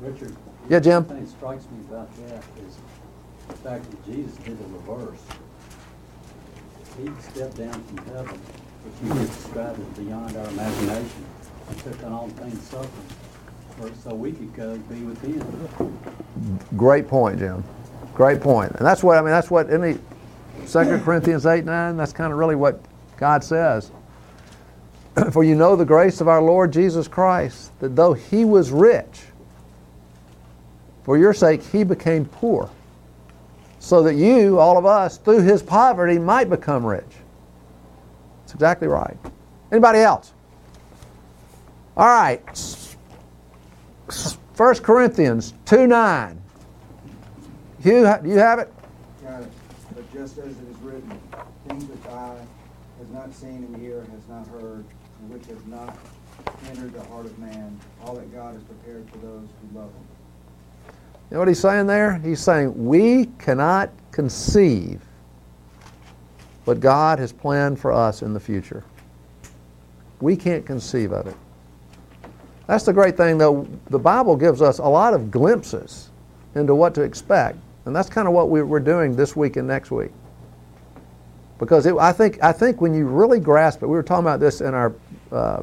Richard? 0.00 0.34
Yeah, 0.70 0.80
Jim? 0.80 1.06
One 1.06 1.16
thing 1.16 1.26
that 1.26 1.30
strikes 1.32 1.64
me 1.64 1.80
about 1.86 2.16
that 2.16 2.42
is 2.66 2.78
the 3.48 3.56
fact 3.56 3.90
that 3.90 4.06
Jesus 4.06 4.34
did 4.36 4.58
the 4.58 4.64
reverse. 4.78 5.20
he 6.96 7.10
stepped 7.20 7.58
down 7.58 7.82
from 7.84 8.06
heaven, 8.06 8.40
which 8.84 8.94
you 9.02 9.20
just 9.20 9.42
described 9.42 9.78
as 9.78 9.98
beyond 9.98 10.34
our 10.34 10.48
imagination, 10.48 11.26
and 11.68 11.78
took 11.80 12.02
on 12.04 12.12
all 12.14 12.28
things 12.30 12.62
suffering, 12.62 13.94
so 14.02 14.14
we 14.14 14.32
could 14.32 14.54
go 14.54 14.78
be 14.78 15.02
with 15.02 15.20
him. 15.20 16.58
Great 16.78 17.06
point, 17.06 17.38
Jim. 17.38 17.62
Great 18.14 18.40
point. 18.40 18.72
And 18.72 18.86
that's 18.86 19.02
what 19.02 19.18
I 19.18 19.20
mean. 19.20 19.30
That's 19.30 19.50
what 19.50 19.68
in 19.70 19.80
the 19.80 19.98
Second 20.66 21.02
Corinthians 21.02 21.46
eight 21.46 21.64
nine. 21.64 21.96
That's 21.96 22.12
kind 22.12 22.32
of 22.32 22.38
really 22.38 22.54
what 22.54 22.80
God 23.16 23.42
says. 23.42 23.90
For 25.32 25.44
you 25.44 25.54
know 25.54 25.76
the 25.76 25.84
grace 25.84 26.20
of 26.20 26.28
our 26.28 26.42
Lord 26.42 26.72
Jesus 26.72 27.08
Christ, 27.08 27.78
that 27.80 27.96
though 27.96 28.12
he 28.12 28.44
was 28.44 28.70
rich, 28.70 29.22
for 31.04 31.18
your 31.18 31.34
sake 31.34 31.62
he 31.62 31.84
became 31.84 32.24
poor, 32.24 32.70
so 33.78 34.02
that 34.02 34.14
you, 34.14 34.58
all 34.58 34.78
of 34.78 34.86
us, 34.86 35.18
through 35.18 35.42
his 35.42 35.62
poverty 35.62 36.18
might 36.18 36.48
become 36.48 36.84
rich. 36.84 37.04
That's 38.40 38.54
exactly 38.54 38.88
right. 38.88 39.16
Anybody 39.70 39.98
else? 39.98 40.32
All 41.96 42.06
right. 42.06 42.40
1 44.56 44.74
Corinthians 44.76 45.52
2 45.66 45.86
9. 45.86 46.43
Hugh, 47.84 48.02
do 48.22 48.30
you 48.30 48.38
have 48.38 48.60
it? 48.60 48.72
Got 49.22 49.42
it. 49.42 49.52
But 49.94 50.10
just 50.10 50.38
as 50.38 50.46
it 50.46 50.68
is 50.70 50.76
written, 50.78 51.20
things 51.68 51.84
which 51.84 52.06
eye 52.10 52.40
has 52.98 53.10
not 53.12 53.30
seen 53.34 53.56
and 53.56 53.82
ear 53.82 54.00
has 54.10 54.26
not 54.26 54.46
heard, 54.48 54.86
and 55.20 55.30
which 55.30 55.44
has 55.48 55.62
not 55.66 55.94
entered 56.70 56.94
the 56.94 57.04
heart 57.04 57.26
of 57.26 57.38
man, 57.38 57.78
all 58.02 58.14
that 58.14 58.32
God 58.32 58.54
has 58.54 58.62
prepared 58.62 59.06
for 59.10 59.18
those 59.18 59.46
who 59.60 59.78
love 59.78 59.90
him. 59.90 60.02
You 61.30 61.34
know 61.34 61.38
what 61.40 61.48
he's 61.48 61.60
saying 61.60 61.86
there? 61.86 62.14
He's 62.14 62.40
saying 62.40 62.86
we 62.86 63.26
cannot 63.38 63.90
conceive 64.12 65.02
what 66.64 66.80
God 66.80 67.18
has 67.18 67.32
planned 67.32 67.78
for 67.78 67.92
us 67.92 68.22
in 68.22 68.32
the 68.32 68.40
future. 68.40 68.82
We 70.22 70.36
can't 70.36 70.64
conceive 70.64 71.12
of 71.12 71.26
it. 71.26 71.36
That's 72.66 72.84
the 72.84 72.94
great 72.94 73.18
thing, 73.18 73.36
though. 73.36 73.68
The 73.90 73.98
Bible 73.98 74.36
gives 74.36 74.62
us 74.62 74.78
a 74.78 74.88
lot 74.88 75.12
of 75.12 75.30
glimpses 75.30 76.08
into 76.54 76.74
what 76.74 76.94
to 76.94 77.02
expect, 77.02 77.58
and 77.86 77.94
that's 77.94 78.08
kind 78.08 78.26
of 78.26 78.34
what 78.34 78.50
we- 78.50 78.62
we're 78.62 78.80
doing 78.80 79.14
this 79.16 79.36
week 79.36 79.56
and 79.56 79.68
next 79.68 79.90
week. 79.90 80.12
Because 81.58 81.86
it, 81.86 81.94
I 81.96 82.12
think 82.12 82.42
I 82.42 82.52
think 82.52 82.80
when 82.80 82.94
you 82.94 83.06
really 83.06 83.38
grasp 83.40 83.82
it, 83.82 83.86
we 83.86 83.94
were 83.96 84.02
talking 84.02 84.24
about 84.24 84.40
this 84.40 84.60
in 84.60 84.74
our 84.74 84.92
uh, 85.30 85.62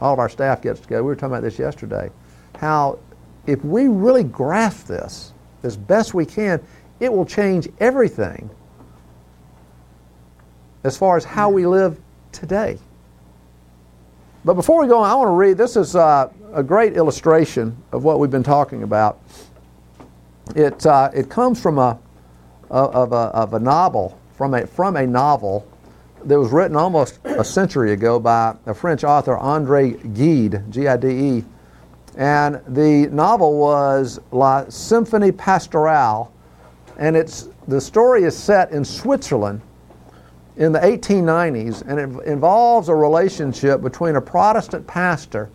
all 0.00 0.12
of 0.12 0.18
our 0.18 0.28
staff 0.28 0.62
gets 0.62 0.80
together. 0.80 1.02
We 1.02 1.08
were 1.08 1.16
talking 1.16 1.32
about 1.32 1.42
this 1.42 1.58
yesterday. 1.58 2.10
How 2.56 2.98
if 3.46 3.64
we 3.64 3.88
really 3.88 4.24
grasp 4.24 4.86
this 4.86 5.32
as 5.62 5.76
best 5.76 6.14
we 6.14 6.24
can, 6.24 6.60
it 7.00 7.12
will 7.12 7.26
change 7.26 7.68
everything 7.80 8.48
as 10.84 10.96
far 10.96 11.16
as 11.16 11.24
how 11.24 11.50
we 11.50 11.66
live 11.66 11.98
today. 12.32 12.78
But 14.44 14.54
before 14.54 14.80
we 14.80 14.88
go 14.88 14.98
on, 15.00 15.10
I 15.10 15.14
want 15.14 15.28
to 15.28 15.32
read 15.32 15.58
this 15.58 15.76
is 15.76 15.94
uh, 15.96 16.30
a 16.52 16.62
great 16.62 16.94
illustration 16.96 17.76
of 17.92 18.04
what 18.04 18.18
we've 18.18 18.30
been 18.30 18.42
talking 18.42 18.82
about. 18.82 19.20
It, 20.58 20.84
uh, 20.86 21.08
it 21.14 21.30
comes 21.30 21.62
from 21.62 21.78
a, 21.78 21.96
of, 22.68 23.12
a, 23.12 23.16
of 23.16 23.54
a 23.54 23.60
novel, 23.60 24.18
from 24.32 24.54
a, 24.54 24.66
from 24.66 24.96
a 24.96 25.06
novel 25.06 25.64
that 26.24 26.36
was 26.36 26.50
written 26.50 26.76
almost 26.76 27.20
a 27.24 27.44
century 27.44 27.92
ago 27.92 28.18
by 28.18 28.56
a 28.66 28.74
French 28.74 29.04
author, 29.04 29.36
Andre 29.38 29.92
Gide, 29.92 30.64
G 30.68 30.88
I 30.88 30.96
D 30.96 31.08
E. 31.08 31.44
And 32.16 32.60
the 32.66 33.06
novel 33.12 33.56
was 33.56 34.18
La 34.32 34.64
Symphonie 34.64 35.30
Pastorale, 35.30 36.32
and 36.98 37.16
it's, 37.16 37.50
the 37.68 37.80
story 37.80 38.24
is 38.24 38.36
set 38.36 38.72
in 38.72 38.84
Switzerland 38.84 39.60
in 40.56 40.72
the 40.72 40.80
1890s, 40.80 41.82
and 41.86 42.00
it 42.00 42.26
involves 42.26 42.88
a 42.88 42.94
relationship 42.96 43.80
between 43.80 44.16
a 44.16 44.20
Protestant 44.20 44.88
pastor 44.88 45.50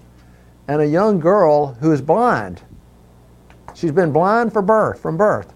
and 0.69 0.81
a 0.81 0.87
young 0.87 1.19
girl 1.19 1.73
who 1.81 1.91
is 1.91 2.01
blind. 2.01 2.61
She's 3.73 3.91
been 3.91 4.11
blind 4.11 4.53
for 4.53 4.61
birth, 4.61 4.99
from 4.99 5.17
birth. 5.17 5.53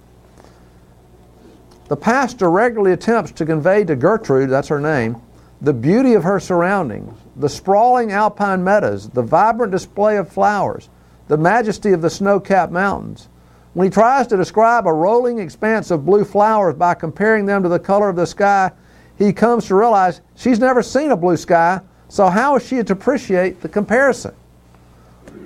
The 1.87 1.97
pastor 1.97 2.49
regularly 2.49 2.91
attempts 2.91 3.31
to 3.33 3.45
convey 3.45 3.85
to 3.85 3.95
Gertrude, 3.95 4.49
that's 4.49 4.67
her 4.67 4.81
name, 4.81 5.21
the 5.61 5.73
beauty 5.73 6.13
of 6.13 6.23
her 6.23 6.39
surroundings, 6.39 7.17
the 7.35 7.49
sprawling 7.49 8.11
alpine 8.11 8.63
meadows, 8.63 9.09
the 9.09 9.21
vibrant 9.21 9.71
display 9.71 10.17
of 10.17 10.29
flowers, 10.29 10.89
the 11.27 11.37
majesty 11.37 11.93
of 11.93 12.01
the 12.01 12.09
snow 12.09 12.39
capped 12.39 12.71
mountains. 12.71 13.29
When 13.73 13.85
he 13.85 13.91
tries 13.91 14.27
to 14.27 14.37
describe 14.37 14.85
a 14.85 14.93
rolling 14.93 15.39
expanse 15.39 15.91
of 15.91 16.05
blue 16.05 16.25
flowers 16.25 16.75
by 16.75 16.93
comparing 16.93 17.45
them 17.45 17.63
to 17.63 17.69
the 17.69 17.79
color 17.79 18.09
of 18.09 18.15
the 18.15 18.27
sky, 18.27 18.71
he 19.17 19.31
comes 19.31 19.65
to 19.67 19.75
realize 19.75 20.21
she's 20.35 20.59
never 20.59 20.83
seen 20.83 21.11
a 21.11 21.17
blue 21.17 21.37
sky, 21.37 21.81
so 22.09 22.27
how 22.27 22.55
is 22.55 22.67
she 22.67 22.83
to 22.83 22.93
appreciate 22.93 23.61
the 23.61 23.69
comparison? 23.69 24.33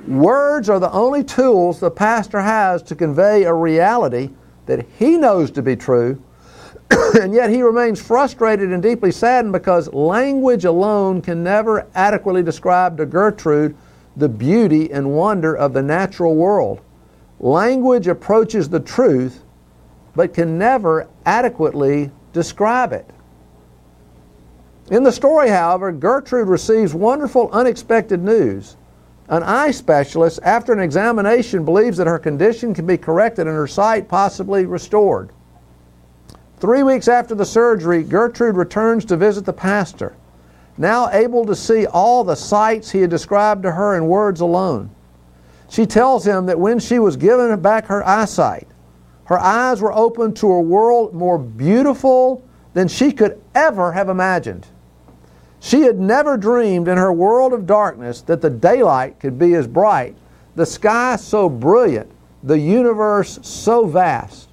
Words 0.07 0.67
are 0.67 0.79
the 0.79 0.91
only 0.91 1.23
tools 1.23 1.79
the 1.79 1.91
pastor 1.91 2.41
has 2.41 2.81
to 2.83 2.95
convey 2.95 3.43
a 3.43 3.53
reality 3.53 4.31
that 4.65 4.85
he 4.97 5.17
knows 5.17 5.51
to 5.51 5.61
be 5.61 5.75
true, 5.75 6.21
and 7.21 7.33
yet 7.33 7.51
he 7.51 7.61
remains 7.61 8.01
frustrated 8.01 8.71
and 8.71 8.81
deeply 8.81 9.11
saddened 9.11 9.53
because 9.53 9.93
language 9.93 10.65
alone 10.65 11.21
can 11.21 11.43
never 11.43 11.87
adequately 11.93 12.41
describe 12.41 12.97
to 12.97 13.05
Gertrude 13.05 13.75
the 14.17 14.27
beauty 14.27 14.91
and 14.91 15.15
wonder 15.15 15.55
of 15.55 15.73
the 15.73 15.83
natural 15.83 16.35
world. 16.35 16.81
Language 17.39 18.07
approaches 18.07 18.69
the 18.69 18.79
truth, 18.79 19.43
but 20.15 20.33
can 20.33 20.57
never 20.57 21.07
adequately 21.25 22.11
describe 22.33 22.91
it. 22.91 23.09
In 24.89 25.03
the 25.03 25.11
story, 25.11 25.49
however, 25.49 25.91
Gertrude 25.91 26.47
receives 26.47 26.93
wonderful, 26.93 27.49
unexpected 27.51 28.23
news. 28.23 28.77
An 29.31 29.43
eye 29.43 29.71
specialist, 29.71 30.41
after 30.43 30.73
an 30.73 30.81
examination, 30.81 31.63
believes 31.63 31.95
that 31.97 32.05
her 32.05 32.19
condition 32.19 32.73
can 32.73 32.85
be 32.85 32.97
corrected 32.97 33.47
and 33.47 33.55
her 33.55 33.65
sight 33.65 34.09
possibly 34.09 34.65
restored. 34.65 35.29
Three 36.59 36.83
weeks 36.83 37.07
after 37.07 37.33
the 37.33 37.45
surgery, 37.45 38.03
Gertrude 38.03 38.57
returns 38.57 39.05
to 39.05 39.15
visit 39.15 39.45
the 39.45 39.53
pastor, 39.53 40.17
now 40.77 41.09
able 41.11 41.45
to 41.45 41.55
see 41.55 41.85
all 41.85 42.25
the 42.25 42.35
sights 42.35 42.91
he 42.91 42.99
had 42.99 43.09
described 43.09 43.63
to 43.63 43.71
her 43.71 43.95
in 43.95 44.07
words 44.07 44.41
alone. 44.41 44.91
She 45.69 45.85
tells 45.85 46.27
him 46.27 46.45
that 46.47 46.59
when 46.59 46.79
she 46.79 46.99
was 46.99 47.15
given 47.15 47.57
back 47.61 47.85
her 47.85 48.05
eyesight, 48.05 48.67
her 49.25 49.39
eyes 49.39 49.79
were 49.79 49.93
opened 49.93 50.35
to 50.37 50.51
a 50.51 50.59
world 50.59 51.13
more 51.13 51.39
beautiful 51.39 52.43
than 52.73 52.89
she 52.89 53.13
could 53.13 53.41
ever 53.55 53.93
have 53.93 54.09
imagined. 54.09 54.67
She 55.63 55.83
had 55.83 55.99
never 55.99 56.37
dreamed 56.37 56.87
in 56.87 56.97
her 56.97 57.13
world 57.13 57.53
of 57.53 57.67
darkness 57.67 58.21
that 58.21 58.41
the 58.41 58.49
daylight 58.49 59.19
could 59.19 59.37
be 59.37 59.53
as 59.53 59.67
bright, 59.67 60.15
the 60.55 60.65
sky 60.65 61.15
so 61.17 61.47
brilliant, 61.47 62.11
the 62.41 62.57
universe 62.57 63.37
so 63.43 63.85
vast. 63.85 64.49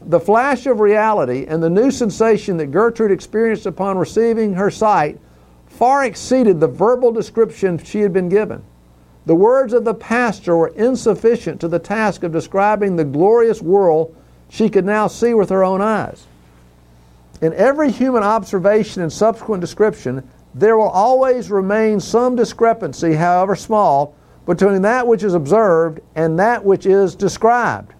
The 0.00 0.18
flash 0.18 0.64
of 0.64 0.80
reality 0.80 1.44
and 1.46 1.62
the 1.62 1.68
new 1.68 1.90
sensation 1.90 2.56
that 2.56 2.72
Gertrude 2.72 3.12
experienced 3.12 3.66
upon 3.66 3.98
receiving 3.98 4.54
her 4.54 4.70
sight 4.70 5.20
far 5.66 6.04
exceeded 6.04 6.60
the 6.60 6.66
verbal 6.66 7.12
description 7.12 7.76
she 7.76 8.00
had 8.00 8.14
been 8.14 8.30
given. 8.30 8.62
The 9.26 9.34
words 9.34 9.74
of 9.74 9.84
the 9.84 9.94
pastor 9.94 10.56
were 10.56 10.68
insufficient 10.68 11.60
to 11.60 11.68
the 11.68 11.78
task 11.78 12.22
of 12.22 12.32
describing 12.32 12.96
the 12.96 13.04
glorious 13.04 13.60
world 13.60 14.16
she 14.48 14.70
could 14.70 14.86
now 14.86 15.08
see 15.08 15.34
with 15.34 15.50
her 15.50 15.62
own 15.62 15.82
eyes. 15.82 16.26
In 17.42 17.52
every 17.54 17.90
human 17.90 18.22
observation 18.22 19.02
and 19.02 19.12
subsequent 19.12 19.60
description, 19.60 20.28
there 20.54 20.76
will 20.76 20.88
always 20.88 21.50
remain 21.50 22.00
some 22.00 22.34
discrepancy, 22.34 23.14
however 23.14 23.54
small, 23.54 24.14
between 24.46 24.80
that 24.82 25.06
which 25.06 25.22
is 25.22 25.34
observed 25.34 26.00
and 26.14 26.38
that 26.38 26.64
which 26.64 26.86
is 26.86 27.14
described. 27.14 27.92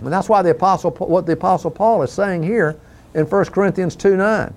And 0.00 0.12
that's 0.12 0.28
why 0.28 0.42
the 0.42 0.50
apostle, 0.50 0.90
what 0.90 1.24
the 1.24 1.32
apostle 1.32 1.70
Paul 1.70 2.02
is 2.02 2.12
saying 2.12 2.42
here 2.42 2.78
in 3.14 3.24
1 3.24 3.44
Corinthians 3.46 3.96
2 3.96 4.16
9. 4.16 4.52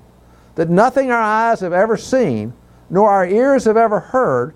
That 0.56 0.70
nothing 0.70 1.12
our 1.12 1.22
eyes 1.22 1.62
have 1.62 1.72
ever 1.72 1.96
seen, 1.96 2.52
nor 2.90 3.10
our 3.10 3.26
ears 3.26 3.64
have 3.64 3.78
ever 3.78 4.02
heard, 4.02 4.54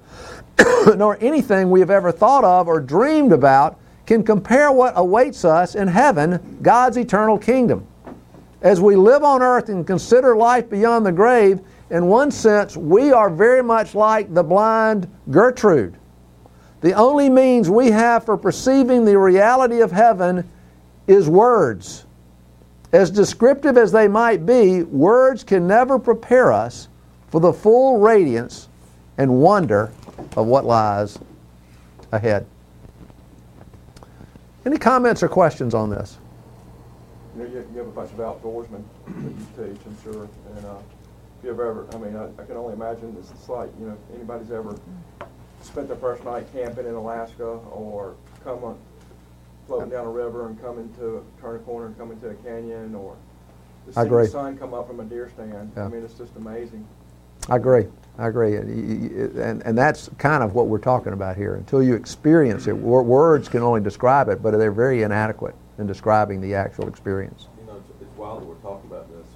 nor 0.97 1.17
anything 1.21 1.71
we 1.71 1.79
have 1.79 1.91
ever 1.91 2.11
thought 2.11 2.43
of 2.43 2.67
or 2.67 2.81
dreamed 2.81 3.31
about 3.31 3.79
can 4.05 4.23
compare 4.23 4.69
what 4.69 4.93
awaits 4.97 5.45
us 5.45 5.75
in 5.75 5.87
heaven, 5.87 6.59
God's 6.61 6.97
eternal 6.97 7.37
kingdom. 7.37 7.87
As 8.63 8.79
we 8.79 8.95
live 8.95 9.23
on 9.25 9.41
earth 9.41 9.67
and 9.67 9.85
consider 9.85 10.37
life 10.37 10.69
beyond 10.69 11.05
the 11.05 11.11
grave, 11.11 11.59
in 11.89 12.07
one 12.07 12.31
sense, 12.31 12.77
we 12.77 13.11
are 13.11 13.29
very 13.29 13.61
much 13.61 13.93
like 13.93 14.33
the 14.33 14.41
blind 14.43 15.13
Gertrude. 15.29 15.97
The 16.79 16.93
only 16.93 17.29
means 17.29 17.69
we 17.69 17.91
have 17.91 18.23
for 18.23 18.37
perceiving 18.37 19.03
the 19.03 19.17
reality 19.17 19.81
of 19.81 19.91
heaven 19.91 20.49
is 21.07 21.29
words. 21.29 22.05
As 22.93 23.11
descriptive 23.11 23.77
as 23.77 23.91
they 23.91 24.07
might 24.07 24.45
be, 24.45 24.83
words 24.83 25.43
can 25.43 25.67
never 25.67 25.99
prepare 25.99 26.53
us 26.53 26.87
for 27.29 27.41
the 27.41 27.51
full 27.51 27.99
radiance 27.99 28.69
and 29.17 29.41
wonder 29.41 29.91
of 30.37 30.47
what 30.47 30.63
lies 30.63 31.19
ahead. 32.13 32.45
Any 34.65 34.77
comments 34.77 35.21
or 35.21 35.27
questions 35.27 35.73
on 35.73 35.89
this? 35.89 36.17
You 37.35 37.43
know, 37.43 37.49
you, 37.49 37.67
you 37.73 37.77
have 37.79 37.87
a 37.87 37.91
bunch 37.91 38.11
of 38.11 38.17
outdoorsmen 38.17 38.83
that 39.07 39.67
you 39.67 39.73
teach, 39.73 39.81
I'm 39.85 39.97
sure, 40.03 40.27
and, 40.55 40.65
uh, 40.65 40.75
if 41.39 41.47
you've 41.47 41.59
ever, 41.59 41.87
I 41.93 41.97
mean, 41.97 42.15
I, 42.15 42.25
I 42.41 42.45
can 42.45 42.55
only 42.55 42.73
imagine 42.73 43.13
this, 43.15 43.29
it's 43.31 43.49
like, 43.49 43.69
you 43.79 43.87
know, 43.87 43.97
if 44.09 44.15
anybody's 44.15 44.51
ever 44.51 44.77
spent 45.61 45.87
their 45.87 45.97
first 45.97 46.23
night 46.23 46.45
camping 46.53 46.85
in 46.87 46.93
Alaska 46.93 47.43
or 47.45 48.15
come 48.43 48.63
on, 48.63 48.77
floating 49.67 49.89
down 49.89 50.05
a 50.05 50.09
river 50.09 50.47
and 50.47 50.61
come 50.61 50.77
into, 50.79 51.25
turn 51.41 51.55
a 51.55 51.59
corner 51.59 51.87
and 51.87 51.97
come 51.97 52.11
into 52.11 52.29
a 52.29 52.33
canyon 52.35 52.95
or 52.95 53.15
to 53.91 53.99
I 53.99 54.03
see 54.03 54.07
agree. 54.07 54.25
the 54.25 54.31
sun 54.31 54.57
come 54.57 54.73
up 54.73 54.87
from 54.87 54.99
a 54.99 55.03
deer 55.05 55.29
stand. 55.33 55.71
Yeah. 55.75 55.85
I 55.85 55.87
mean, 55.89 56.03
it's 56.03 56.13
just 56.15 56.35
amazing. 56.37 56.85
I 57.49 57.55
agree. 57.57 57.87
I 58.17 58.27
agree. 58.27 58.55
And, 58.57 58.69
y- 58.69 59.09
y- 59.41 59.43
and, 59.43 59.61
and 59.63 59.77
that's 59.77 60.09
kind 60.17 60.43
of 60.43 60.53
what 60.53 60.67
we're 60.67 60.77
talking 60.77 61.11
about 61.13 61.35
here. 61.35 61.55
Until 61.55 61.81
you 61.83 61.95
experience 61.95 62.67
it, 62.67 62.75
wor- 62.75 63.03
words 63.03 63.49
can 63.49 63.61
only 63.61 63.81
describe 63.81 64.29
it, 64.29 64.41
but 64.41 64.51
they're 64.51 64.71
very 64.71 65.03
inadequate 65.03 65.55
in 65.77 65.87
describing 65.87 66.41
the 66.41 66.53
actual 66.53 66.87
experience. 66.87 67.47
You 67.59 67.67
know, 67.67 67.77
it's, 67.77 67.89
it's 68.01 68.17
wild 68.17 68.41
that 68.41 68.45
we're 68.45 68.55
talking 68.55 68.89
about 68.89 69.09
this. 69.09 69.27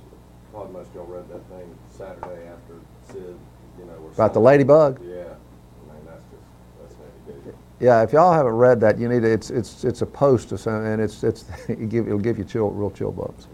Probably 0.51 0.73
most 0.73 0.89
of 0.89 0.95
y'all 0.95 1.05
read 1.05 1.27
that 1.29 1.47
thing 1.49 1.77
Saturday 1.89 2.47
after 2.47 2.75
Sid, 3.11 3.35
you 3.79 3.85
know. 3.85 4.09
About 4.13 4.33
the 4.33 4.39
ladybug? 4.39 4.99
Yeah. 5.03 5.15
I 5.15 5.93
mean, 5.93 6.05
that's 6.05 6.23
just, 6.31 6.43
that's 6.81 6.95
heavy. 7.25 7.57
Yeah, 7.79 8.03
if 8.03 8.13
y'all 8.13 8.33
haven't 8.33 8.53
read 8.53 8.79
that, 8.81 8.97
you 8.97 9.07
need 9.07 9.21
to, 9.21 9.31
it's, 9.31 9.49
it's, 9.49 9.83
it's 9.83 10.01
a 10.01 10.05
post 10.05 10.51
or 10.51 10.57
something, 10.57 10.93
and 10.93 11.01
it's, 11.01 11.23
it's, 11.23 11.45
it 11.67 11.89
give, 11.89 12.07
it'll 12.07 12.19
give 12.19 12.37
you 12.37 12.43
chill, 12.43 12.69
real 12.69 12.91
chill 12.91 13.11
bumps. 13.11 13.47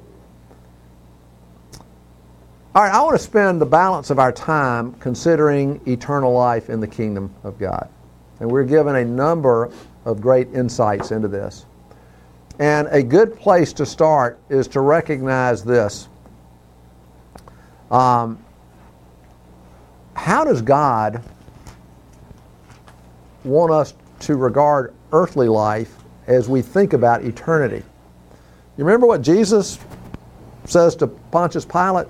All 2.75 2.81
right, 2.81 2.91
I 2.91 3.01
want 3.01 3.15
to 3.15 3.23
spend 3.23 3.61
the 3.61 3.67
balance 3.67 4.09
of 4.09 4.17
our 4.17 4.31
time 4.31 4.93
considering 4.93 5.79
eternal 5.85 6.33
life 6.33 6.71
in 6.71 6.79
the 6.79 6.87
kingdom 6.87 7.31
of 7.43 7.59
God. 7.59 7.87
And 8.39 8.49
we're 8.49 8.63
given 8.63 8.95
a 8.95 9.05
number 9.05 9.71
of 10.05 10.19
great 10.19 10.51
insights 10.53 11.11
into 11.11 11.27
this. 11.27 11.67
And 12.59 12.87
a 12.91 13.01
good 13.01 13.35
place 13.35 13.73
to 13.73 13.85
start 13.85 14.39
is 14.49 14.67
to 14.69 14.81
recognize 14.81 15.63
this. 15.63 16.07
Um, 17.91 18.43
how 20.15 20.43
does 20.43 20.61
God 20.61 21.23
want 23.43 23.71
us 23.71 23.93
to 24.21 24.37
regard 24.37 24.93
earthly 25.11 25.47
life 25.47 25.95
as 26.27 26.47
we 26.47 26.61
think 26.61 26.93
about 26.93 27.23
eternity. 27.23 27.83
You 28.77 28.85
remember 28.85 29.05
what 29.05 29.21
Jesus 29.21 29.77
says 30.65 30.95
to 30.97 31.07
Pontius 31.07 31.65
Pilate? 31.65 32.07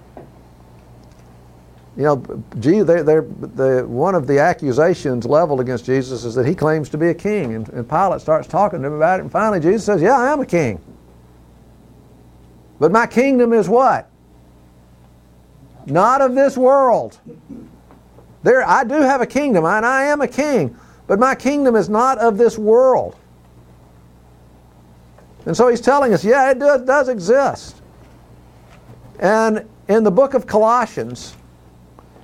You 1.95 2.03
know, 2.03 2.43
gee, 2.59 2.81
they, 2.81 3.03
they're, 3.03 3.21
the, 3.21 3.85
one 3.87 4.15
of 4.15 4.25
the 4.25 4.39
accusations 4.39 5.25
leveled 5.25 5.59
against 5.59 5.85
Jesus 5.85 6.23
is 6.23 6.33
that 6.35 6.47
he 6.47 6.55
claims 6.55 6.89
to 6.89 6.97
be 6.97 7.09
a 7.09 7.13
king. 7.13 7.53
And, 7.53 7.69
and 7.69 7.87
Pilate 7.87 8.19
starts 8.19 8.47
talking 8.47 8.81
to 8.81 8.87
him 8.87 8.93
about 8.93 9.19
it. 9.19 9.23
And 9.23 9.31
finally, 9.31 9.59
Jesus 9.59 9.85
says, 9.85 10.01
Yeah, 10.01 10.17
I 10.17 10.33
am 10.33 10.39
a 10.39 10.45
king. 10.45 10.81
But 12.79 12.91
my 12.91 13.05
kingdom 13.05 13.53
is 13.53 13.69
what? 13.69 14.09
Not 15.85 16.21
of 16.21 16.33
this 16.33 16.57
world. 16.57 17.19
There, 18.41 18.67
I 18.67 18.83
do 18.83 18.95
have 18.95 19.21
a 19.21 19.25
kingdom, 19.25 19.63
and 19.63 19.85
I 19.85 20.03
am 20.05 20.21
a 20.21 20.27
king, 20.27 20.75
but 21.07 21.19
my 21.19 21.35
kingdom 21.35 21.75
is 21.75 21.89
not 21.89 22.17
of 22.17 22.37
this 22.37 22.57
world. 22.57 23.15
And 25.45 25.55
so 25.55 25.67
he's 25.67 25.81
telling 25.81 26.13
us, 26.13 26.23
yeah, 26.23 26.51
it 26.51 26.59
does, 26.59 26.81
does 26.81 27.09
exist. 27.09 27.81
And 29.19 29.67
in 29.87 30.03
the 30.03 30.11
book 30.11 30.33
of 30.33 30.47
Colossians, 30.47 31.35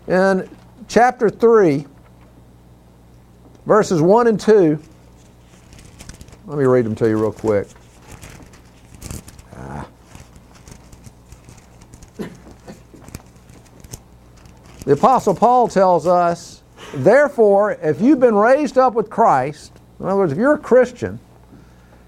in 0.10 0.50
chapter 0.88 1.30
3, 1.30 1.86
verses 3.68 4.02
1 4.02 4.28
and 4.28 4.40
2, 4.40 4.80
let 6.48 6.58
me 6.58 6.66
read 6.66 6.84
them 6.84 6.96
to 6.96 7.08
you 7.08 7.16
real 7.16 7.32
quick. 7.32 7.68
Ah. 9.56 9.88
The 14.86 14.94
Apostle 14.94 15.36
Paul 15.36 15.68
tells 15.68 16.08
us, 16.08 16.64
therefore, 16.96 17.74
if 17.74 18.02
you've 18.02 18.20
been 18.20 18.34
raised 18.34 18.80
up 18.80 18.96
with 18.96 19.12
Christ, 19.12 19.72
in 20.00 20.08
other 20.08 20.18
words, 20.18 20.32
if 20.32 20.40
you're 20.40 20.56
a 20.56 20.60
Christian, 20.60 21.20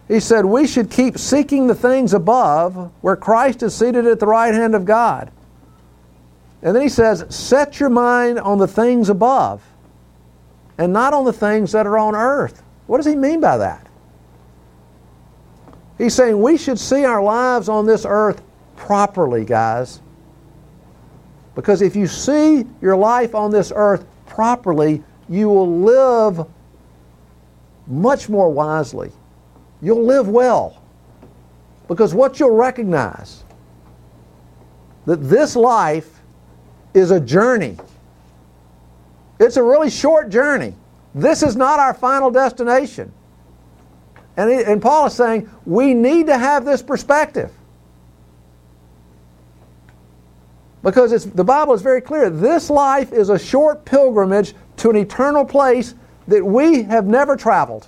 he 0.07 0.19
said, 0.19 0.43
we 0.43 0.65
should 0.65 0.89
keep 0.89 1.19
seeking 1.19 1.67
the 1.67 1.75
things 1.75 2.15
above 2.15 2.91
where 3.01 3.15
Christ 3.15 3.61
is 3.61 3.75
seated 3.75 4.07
at 4.07 4.19
the 4.19 4.25
right 4.25 4.55
hand 4.55 4.73
of 4.73 4.85
God. 4.85 5.31
And 6.61 6.75
then 6.75 6.83
he 6.83 6.89
says, 6.89 7.25
set 7.29 7.79
your 7.79 7.89
mind 7.89 8.39
on 8.39 8.57
the 8.57 8.67
things 8.67 9.09
above 9.09 9.63
and 10.77 10.93
not 10.93 11.13
on 11.13 11.25
the 11.25 11.33
things 11.33 11.71
that 11.71 11.87
are 11.87 11.97
on 11.97 12.15
earth. 12.15 12.63
What 12.87 12.97
does 12.97 13.05
he 13.05 13.15
mean 13.15 13.39
by 13.39 13.57
that? 13.57 13.87
He's 15.97 16.13
saying 16.13 16.39
we 16.39 16.57
should 16.57 16.79
see 16.79 17.05
our 17.05 17.21
lives 17.21 17.69
on 17.69 17.85
this 17.85 18.05
earth 18.07 18.41
properly, 18.75 19.45
guys. 19.45 20.01
Because 21.55 21.81
if 21.81 21.95
you 21.95 22.07
see 22.07 22.65
your 22.81 22.95
life 22.95 23.35
on 23.35 23.51
this 23.51 23.71
earth 23.75 24.05
properly, 24.25 25.03
you 25.29 25.49
will 25.49 25.81
live 25.81 26.47
much 27.87 28.29
more 28.29 28.49
wisely. 28.49 29.11
You'll 29.81 30.05
live 30.05 30.27
well. 30.27 30.81
Because 31.87 32.13
what 32.13 32.39
you'll 32.39 32.55
recognize 32.55 33.43
that 35.05 35.17
this 35.17 35.55
life 35.55 36.20
is 36.93 37.11
a 37.11 37.19
journey. 37.19 37.77
It's 39.39 39.57
a 39.57 39.63
really 39.63 39.89
short 39.89 40.29
journey. 40.29 40.75
This 41.15 41.43
is 41.43 41.55
not 41.55 41.79
our 41.79 41.93
final 41.93 42.31
destination. 42.31 43.11
And, 44.37 44.49
and 44.49 44.81
Paul 44.81 45.07
is 45.07 45.13
saying 45.13 45.49
we 45.65 45.93
need 45.93 46.27
to 46.27 46.37
have 46.37 46.63
this 46.63 46.81
perspective. 46.81 47.51
Because 50.83 51.11
it's, 51.11 51.25
the 51.25 51.43
Bible 51.43 51.73
is 51.73 51.81
very 51.81 52.01
clear. 52.01 52.29
This 52.29 52.69
life 52.69 53.11
is 53.11 53.29
a 53.29 53.37
short 53.37 53.85
pilgrimage 53.85 54.55
to 54.77 54.89
an 54.89 54.95
eternal 54.95 55.45
place 55.45 55.93
that 56.27 56.43
we 56.43 56.83
have 56.83 57.05
never 57.05 57.35
traveled. 57.35 57.87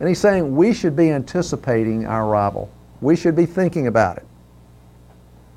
And 0.00 0.08
he's 0.08 0.20
saying 0.20 0.56
we 0.56 0.72
should 0.72 0.96
be 0.96 1.10
anticipating 1.10 2.06
our 2.06 2.26
arrival. 2.26 2.70
We 3.00 3.16
should 3.16 3.36
be 3.36 3.46
thinking 3.46 3.86
about 3.86 4.16
it. 4.16 4.26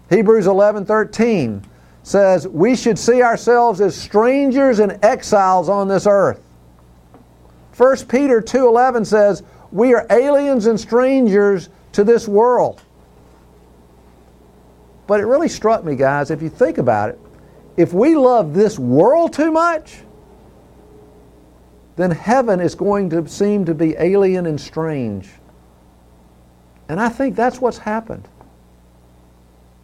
Hebrews 0.10 0.45
11:13 0.45 1.63
says 2.08 2.48
we 2.48 2.74
should 2.74 2.98
see 2.98 3.22
ourselves 3.22 3.82
as 3.82 3.93
strangers 3.93 4.80
and 4.80 4.98
exiles 5.04 5.67
on 5.67 5.89
this 5.89 6.08
earth. 6.08 6.41
1 7.76 8.08
Peter 8.08 8.39
2:11 8.39 9.04
says 9.06 9.43
we 9.74 9.93
are 9.93 10.08
aliens 10.10 10.67
and 10.67 10.80
strangers 10.80 11.67
to 11.91 12.06
this 12.06 12.26
world. 12.26 12.82
But 15.06 15.20
it 15.20 15.26
really 15.26 15.50
struck 15.50 15.84
me, 15.84 15.96
guys, 15.96 16.32
if 16.32 16.41
you 16.41 16.48
think 16.48 16.78
about 16.78 17.10
it, 17.10 17.20
if 17.76 17.93
we 17.93 18.15
love 18.15 18.54
this 18.54 18.80
world 18.80 19.34
too 19.34 19.52
much, 19.52 20.04
then 21.98 22.12
heaven 22.12 22.62
is 22.62 22.74
going 22.74 23.10
to 23.10 23.28
seem 23.28 23.65
to 23.65 23.74
be 23.74 23.96
alien 24.00 24.46
and 24.46 24.60
strange. 24.60 25.30
And 26.88 27.02
I 27.02 27.10
think 27.10 27.36
that's 27.36 27.60
what's 27.60 27.80
happened. 27.80 28.30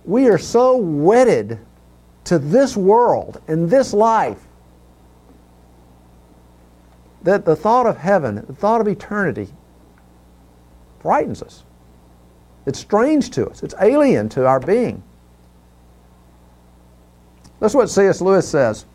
We 0.05 0.29
are 0.29 0.37
so 0.37 0.77
wedded 0.77 1.59
to 2.25 2.39
this 2.39 2.77
world 2.77 3.41
and 3.47 3.69
this 3.69 3.93
life 3.93 4.39
that 7.23 7.45
the 7.45 7.55
thought 7.55 7.85
of 7.85 7.97
heaven, 7.97 8.35
the 8.47 8.53
thought 8.53 8.81
of 8.81 8.87
eternity, 8.87 9.47
frightens 10.99 11.41
us. 11.41 11.63
It's 12.65 12.79
strange 12.79 13.29
to 13.31 13.49
us, 13.49 13.63
it's 13.63 13.75
alien 13.81 14.29
to 14.29 14.45
our 14.45 14.59
being. 14.59 15.03
That's 17.59 17.73
what 17.73 17.89
C.S. 17.89 18.19
Lewis 18.21 18.47
says. 18.47 18.85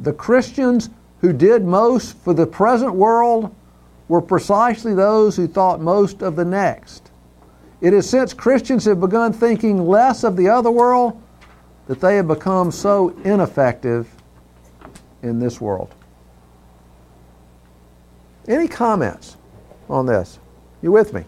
The 0.00 0.12
Christians 0.12 0.90
who 1.20 1.32
did 1.32 1.64
most 1.64 2.16
for 2.18 2.32
the 2.32 2.46
present 2.46 2.94
world 2.94 3.54
were 4.08 4.20
precisely 4.20 4.94
those 4.94 5.36
who 5.36 5.48
thought 5.48 5.80
most 5.80 6.22
of 6.22 6.36
the 6.36 6.44
next. 6.44 7.10
It 7.80 7.92
is 7.92 8.08
since 8.08 8.32
Christians 8.32 8.84
have 8.86 9.00
begun 9.00 9.32
thinking 9.32 9.86
less 9.86 10.24
of 10.24 10.36
the 10.36 10.48
other 10.48 10.70
world 10.70 11.20
that 11.88 12.00
they 12.00 12.16
have 12.16 12.28
become 12.28 12.70
so 12.70 13.08
ineffective 13.24 14.08
in 15.22 15.40
this 15.40 15.60
world. 15.60 15.92
Any 18.46 18.68
comments 18.68 19.36
on 19.88 20.06
this? 20.06 20.38
You 20.82 20.92
with 20.92 21.12
me? 21.12 21.24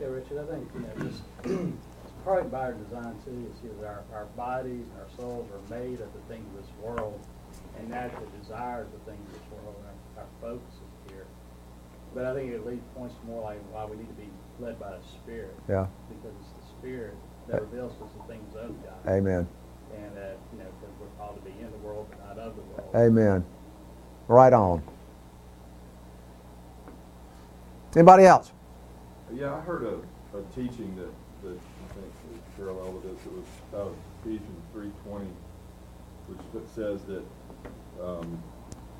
Yeah, 0.00 0.08
Richard, 0.08 0.38
I 0.38 0.52
think, 0.52 0.68
you 0.74 0.80
know, 0.80 1.10
just, 1.10 1.22
it's 1.44 2.12
probably 2.24 2.50
by 2.50 2.58
our 2.66 2.72
design 2.72 3.14
too, 3.24 3.30
is 3.50 3.62
you 3.62 3.70
know, 3.80 3.86
our, 3.86 4.02
our 4.12 4.26
bodies 4.36 4.82
and 4.82 5.00
our 5.00 5.08
souls 5.16 5.48
are 5.50 5.74
made 5.74 6.00
of 6.00 6.12
the 6.12 6.20
things 6.28 6.44
of 6.56 6.62
this 6.62 6.70
world, 6.82 7.18
and 7.78 7.88
naturally 7.88 8.26
desires 8.42 8.88
the 8.92 9.10
things 9.10 9.24
of 9.28 9.32
this 9.32 9.50
world, 9.52 9.76
and 9.78 9.86
our, 10.18 10.24
our 10.24 10.28
focus 10.40 10.74
is 10.74 11.12
here. 11.12 11.26
But 12.14 12.24
I 12.24 12.34
think 12.34 12.52
it 12.52 12.66
leads 12.66 12.82
points 12.96 13.14
to 13.20 13.26
more 13.26 13.42
like 13.42 13.58
why 13.72 13.84
we 13.86 13.96
need 13.96 14.08
to 14.08 14.14
be 14.14 14.28
led 14.60 14.78
by 14.78 14.90
the 14.90 15.02
Spirit, 15.22 15.54
Yeah. 15.68 15.86
because 16.08 16.34
it's 16.40 16.50
the 16.66 16.66
Spirit 16.78 17.14
that 17.48 17.60
reveals 17.62 17.96
to 17.98 18.04
us 18.04 18.10
the 18.16 18.32
things 18.32 18.54
of 18.54 18.84
God. 18.84 19.12
Amen. 19.12 19.48
And 19.96 20.16
that, 20.16 20.38
you 20.52 20.58
know, 20.58 20.66
because 20.80 20.94
we're 21.00 21.06
called 21.18 21.36
to 21.36 21.50
be 21.50 21.58
in 21.58 21.70
the 21.70 21.78
world, 21.78 22.06
but 22.10 22.26
not 22.26 22.38
of 22.38 22.56
the 22.56 22.62
world. 22.62 22.90
Amen. 22.94 23.44
Right 24.28 24.52
on. 24.52 24.82
Anybody 27.96 28.24
else? 28.24 28.52
Yeah, 29.32 29.54
I 29.54 29.60
heard 29.60 29.84
a 29.84 30.00
a 30.36 30.42
teaching 30.54 30.94
that, 30.96 31.10
that 31.42 31.56
I 31.56 31.94
think 31.94 32.12
is 32.34 32.40
parallel 32.54 33.00
to 33.00 33.08
this, 33.08 33.24
it 33.24 33.32
was 33.32 33.44
out 33.74 33.86
of 33.88 33.96
Ephesians 34.20 34.62
three 34.74 34.90
twenty, 35.04 35.30
which 36.26 36.66
says 36.74 37.00
that, 37.04 37.24
um, 38.04 38.42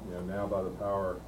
you 0.06 0.14
know, 0.14 0.22
now 0.22 0.46
by 0.46 0.62
the 0.62 0.70
power 0.70 1.20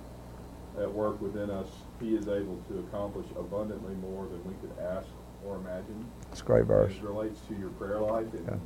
at 0.81 0.91
work 0.91 1.21
within 1.21 1.51
us, 1.51 1.69
he 2.01 2.17
is 2.17 2.29
able 2.29 2.59
to 2.69 2.79
accomplish 2.79 3.27
abundantly 3.39 3.95
more 3.97 4.25
than 4.25 4.43
we 4.45 4.55
could 4.63 4.73
ask 4.81 5.07
or 5.47 5.57
imagine. 5.57 6.07
It's 6.33 6.41
a 6.41 6.45
great 6.45 6.65
verse. 6.65 6.93
It 6.93 7.03
relates 7.03 7.41
to 7.49 7.55
your 7.55 7.71
prayer 7.71 8.01
life 8.01 8.27
Yeah. 8.33 8.53
and 8.53 8.61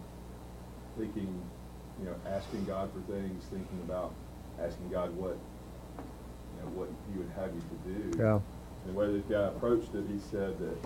thinking, 0.99 1.43
you 2.01 2.07
know, 2.07 2.15
asking 2.29 2.65
God 2.65 2.91
for 2.93 3.01
things, 3.13 3.45
thinking 3.45 3.79
about 3.87 4.13
asking 4.61 4.89
God 4.91 5.15
what, 5.17 5.37
you 5.99 6.63
know, 6.63 6.69
what 6.75 6.89
he 7.13 7.19
would 7.19 7.31
have 7.37 7.51
you 7.55 7.61
to 7.61 8.11
do. 8.13 8.19
Yeah. 8.23 8.35
And 8.87 8.95
the 8.95 8.99
way 8.99 9.07
this 9.13 9.25
guy 9.25 9.45
approached 9.45 9.95
it, 9.95 10.05
he 10.09 10.19
said 10.31 10.59
that 10.59 10.77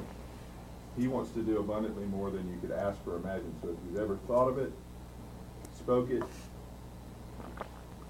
he 0.96 1.08
wants 1.08 1.30
to 1.32 1.42
do 1.42 1.58
abundantly 1.58 2.04
more 2.06 2.30
than 2.30 2.48
you 2.48 2.58
could 2.60 2.76
ask 2.76 2.98
or 3.06 3.16
imagine. 3.16 3.54
So 3.62 3.68
if 3.68 3.76
you've 3.90 4.00
ever 4.00 4.16
thought 4.26 4.48
of 4.48 4.58
it, 4.58 4.72
spoke 5.78 6.10
it, 6.10 6.22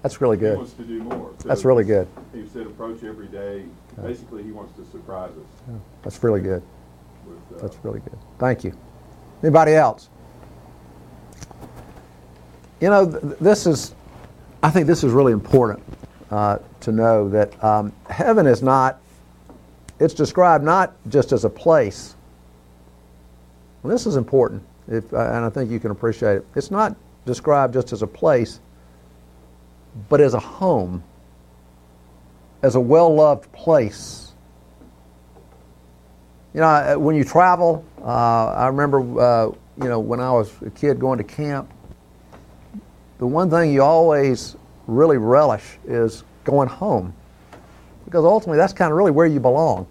That's 0.01 0.21
really 0.21 0.37
good. 0.37 0.53
he 0.53 0.57
wants 0.57 0.73
to 0.73 0.83
do 0.83 1.03
more. 1.03 1.31
So 1.39 1.47
That's 1.47 1.65
really 1.65 1.83
good. 1.83 2.07
He 2.33 2.47
said 2.47 2.65
approach 2.67 3.03
every 3.03 3.27
day. 3.27 3.65
Basically, 4.01 4.43
he 4.43 4.51
wants 4.51 4.73
to 4.77 4.85
surprise 4.85 5.31
us 5.31 5.45
Yeah, 5.67 5.75
That's 6.03 6.23
really 6.23 6.41
good. 6.41 6.63
That's 7.61 7.77
really 7.83 7.99
good. 7.99 8.17
Thank 8.37 8.63
you. 8.63 8.77
Anybody 9.43 9.73
else? 9.73 10.09
You 12.79 12.89
know, 12.89 13.09
th- 13.09 13.37
this 13.39 13.65
is, 13.65 13.93
I 14.63 14.69
think 14.69 14.87
this 14.87 15.03
is 15.03 15.11
really 15.11 15.33
important 15.33 15.83
uh, 16.31 16.59
to 16.81 16.91
know 16.91 17.29
that 17.29 17.61
um, 17.63 17.91
heaven 18.09 18.47
is 18.47 18.61
not, 18.61 18.99
it's 19.99 20.13
described 20.13 20.63
not 20.63 20.95
just 21.09 21.31
as 21.31 21.43
a 21.43 21.49
place. 21.49 22.15
And 23.83 23.91
this 23.91 24.05
is 24.05 24.15
important, 24.15 24.63
if, 24.87 25.13
uh, 25.13 25.17
and 25.17 25.45
I 25.45 25.49
think 25.49 25.71
you 25.71 25.79
can 25.79 25.91
appreciate 25.91 26.37
it. 26.37 26.45
It's 26.55 26.71
not 26.71 26.95
described 27.25 27.73
just 27.73 27.91
as 27.93 28.01
a 28.01 28.07
place, 28.07 28.59
but 30.07 30.21
as 30.21 30.33
a 30.33 30.39
home, 30.39 31.03
as 32.61 32.75
a 32.75 32.79
well 32.79 33.13
loved 33.13 33.51
place. 33.51 34.28
You 36.53 36.61
know, 36.61 36.67
uh, 36.67 36.95
when 36.95 37.15
you 37.15 37.23
travel, 37.23 37.85
uh, 38.01 38.47
I 38.47 38.67
remember, 38.67 38.99
uh, 38.99 39.45
you 39.77 39.89
know, 39.89 39.99
when 39.99 40.19
I 40.19 40.31
was 40.31 40.51
a 40.65 40.69
kid 40.69 40.99
going 40.99 41.17
to 41.19 41.23
camp, 41.23 41.71
the 43.19 43.27
one 43.27 43.49
thing 43.49 43.71
you 43.71 43.83
always 43.83 44.55
really 44.87 45.17
relish 45.17 45.77
is 45.85 46.23
going 46.43 46.67
home. 46.67 47.13
Because 48.05 48.25
ultimately, 48.25 48.57
that's 48.57 48.73
kind 48.73 48.91
of 48.91 48.97
really 48.97 49.11
where 49.11 49.27
you 49.27 49.39
belong. 49.39 49.85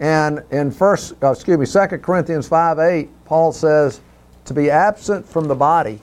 And 0.00 0.42
in 0.50 0.72
first, 0.72 1.14
uh, 1.22 1.30
excuse 1.30 1.58
me, 1.58 1.66
2 1.66 1.98
Corinthians 1.98 2.48
5 2.48 2.78
8, 2.78 3.08
Paul 3.24 3.52
says, 3.52 4.00
to 4.46 4.54
be 4.54 4.70
absent 4.70 5.26
from 5.28 5.46
the 5.46 5.54
body 5.54 6.00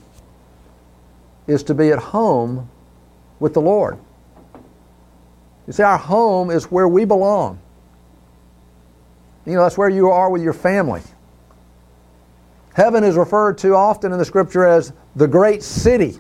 is 1.48 1.64
to 1.64 1.74
be 1.74 1.90
at 1.90 2.00
home 2.00 2.70
with 3.40 3.54
the 3.54 3.62
Lord. 3.62 3.98
You 5.68 5.74
see, 5.74 5.84
our 5.84 5.98
home 5.98 6.50
is 6.50 6.72
where 6.72 6.88
we 6.88 7.06
belong. 7.06 7.60
You 9.50 9.56
know, 9.56 9.64
that's 9.64 9.80
where 9.80 9.90
you 9.90 10.12
are 10.12 10.30
with 10.30 10.44
your 10.44 10.54
family. 10.54 11.02
Heaven 12.76 13.04
is 13.04 13.16
referred 13.16 13.58
to 13.60 13.74
often 13.74 14.12
in 14.12 14.20
the 14.20 14.26
scripture 14.26 14.64
as 14.64 14.94
the 15.16 15.28
great 15.28 15.64
city. 15.64 16.20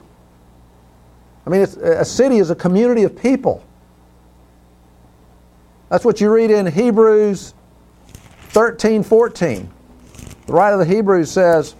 I 1.46 1.52
mean, 1.52 1.62
a 1.62 2.04
city 2.04 2.40
is 2.40 2.50
a 2.50 2.56
community 2.56 3.04
of 3.04 3.16
people. 3.16 3.64
That's 5.90 6.04
what 6.04 6.20
you 6.20 6.32
read 6.34 6.50
in 6.50 6.66
Hebrews 6.66 7.54
13 8.50 9.04
14. 9.04 9.72
The 10.48 10.54
writer 10.54 10.82
of 10.82 10.88
the 10.88 10.96
Hebrews 10.96 11.30
says, 11.30 11.76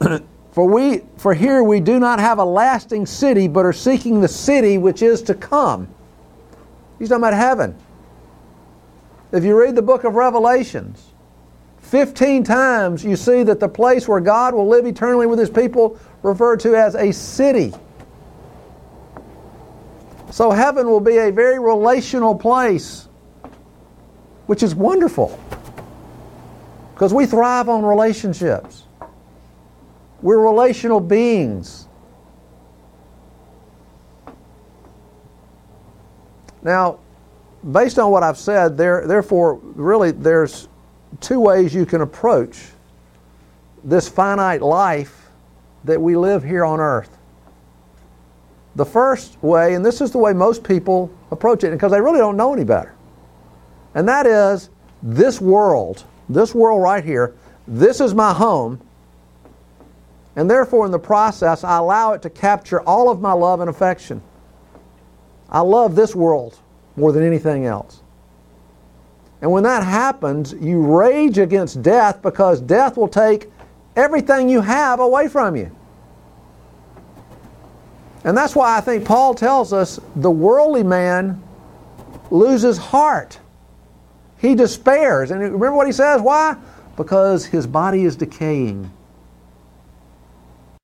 For 0.52 0.66
we 0.66 1.02
for 1.18 1.34
here 1.34 1.62
we 1.62 1.80
do 1.80 2.00
not 2.00 2.18
have 2.18 2.38
a 2.38 2.44
lasting 2.44 3.04
city, 3.04 3.46
but 3.46 3.66
are 3.66 3.74
seeking 3.74 4.22
the 4.22 4.28
city 4.28 4.78
which 4.78 5.02
is 5.02 5.20
to 5.22 5.34
come. 5.34 5.88
He's 6.98 7.08
talking 7.08 7.22
about 7.22 7.34
heaven. 7.34 7.76
If 9.32 9.44
you 9.44 9.58
read 9.58 9.74
the 9.74 9.82
book 9.82 10.04
of 10.04 10.14
Revelations, 10.14 11.12
15 11.80 12.44
times 12.44 13.04
you 13.04 13.16
see 13.16 13.42
that 13.42 13.60
the 13.60 13.68
place 13.68 14.06
where 14.06 14.20
God 14.20 14.54
will 14.54 14.68
live 14.68 14.86
eternally 14.86 15.26
with 15.26 15.38
his 15.38 15.50
people 15.50 15.98
referred 16.22 16.60
to 16.60 16.74
as 16.76 16.94
a 16.94 17.12
city. 17.12 17.72
So 20.30 20.50
heaven 20.50 20.86
will 20.86 21.00
be 21.00 21.16
a 21.16 21.32
very 21.32 21.58
relational 21.58 22.34
place, 22.34 23.08
which 24.46 24.62
is 24.62 24.74
wonderful. 24.74 25.38
Because 26.94 27.14
we 27.14 27.26
thrive 27.26 27.68
on 27.68 27.84
relationships. 27.84 28.84
We're 30.20 30.38
relational 30.38 31.00
beings. 31.00 31.87
Now, 36.68 36.98
based 37.72 37.98
on 37.98 38.10
what 38.10 38.22
I've 38.22 38.36
said, 38.36 38.76
there, 38.76 39.06
therefore, 39.06 39.54
really, 39.54 40.10
there's 40.10 40.68
two 41.18 41.40
ways 41.40 41.74
you 41.74 41.86
can 41.86 42.02
approach 42.02 42.62
this 43.82 44.06
finite 44.06 44.60
life 44.60 45.30
that 45.84 45.98
we 45.98 46.14
live 46.14 46.44
here 46.44 46.66
on 46.66 46.78
earth. 46.78 47.16
The 48.76 48.84
first 48.84 49.42
way, 49.42 49.72
and 49.72 49.84
this 49.84 50.02
is 50.02 50.10
the 50.10 50.18
way 50.18 50.34
most 50.34 50.62
people 50.62 51.10
approach 51.30 51.64
it 51.64 51.70
because 51.70 51.90
they 51.90 52.02
really 52.02 52.18
don't 52.18 52.36
know 52.36 52.52
any 52.52 52.64
better, 52.64 52.94
and 53.94 54.06
that 54.06 54.26
is 54.26 54.68
this 55.02 55.40
world, 55.40 56.04
this 56.28 56.54
world 56.54 56.82
right 56.82 57.02
here, 57.02 57.34
this 57.66 57.98
is 57.98 58.12
my 58.12 58.34
home, 58.34 58.78
and 60.36 60.50
therefore, 60.50 60.84
in 60.84 60.92
the 60.92 60.98
process, 60.98 61.64
I 61.64 61.78
allow 61.78 62.12
it 62.12 62.20
to 62.22 62.30
capture 62.30 62.82
all 62.82 63.08
of 63.08 63.22
my 63.22 63.32
love 63.32 63.60
and 63.60 63.70
affection. 63.70 64.20
I 65.48 65.60
love 65.60 65.94
this 65.94 66.14
world 66.14 66.58
more 66.96 67.12
than 67.12 67.22
anything 67.22 67.66
else. 67.66 68.02
And 69.40 69.50
when 69.50 69.62
that 69.62 69.84
happens, 69.84 70.52
you 70.60 70.80
rage 70.82 71.38
against 71.38 71.82
death 71.82 72.20
because 72.22 72.60
death 72.60 72.96
will 72.96 73.08
take 73.08 73.50
everything 73.96 74.48
you 74.48 74.60
have 74.60 75.00
away 75.00 75.28
from 75.28 75.56
you. 75.56 75.70
And 78.24 78.36
that's 78.36 78.54
why 78.54 78.76
I 78.76 78.80
think 78.80 79.04
Paul 79.04 79.34
tells 79.34 79.72
us 79.72 80.00
the 80.16 80.30
worldly 80.30 80.82
man 80.82 81.42
loses 82.30 82.76
heart. 82.76 83.38
He 84.38 84.54
despairs. 84.54 85.30
And 85.30 85.40
remember 85.40 85.72
what 85.72 85.86
he 85.86 85.92
says? 85.92 86.20
Why? 86.20 86.56
Because 86.96 87.46
his 87.46 87.66
body 87.66 88.04
is 88.04 88.16
decaying. 88.16 88.90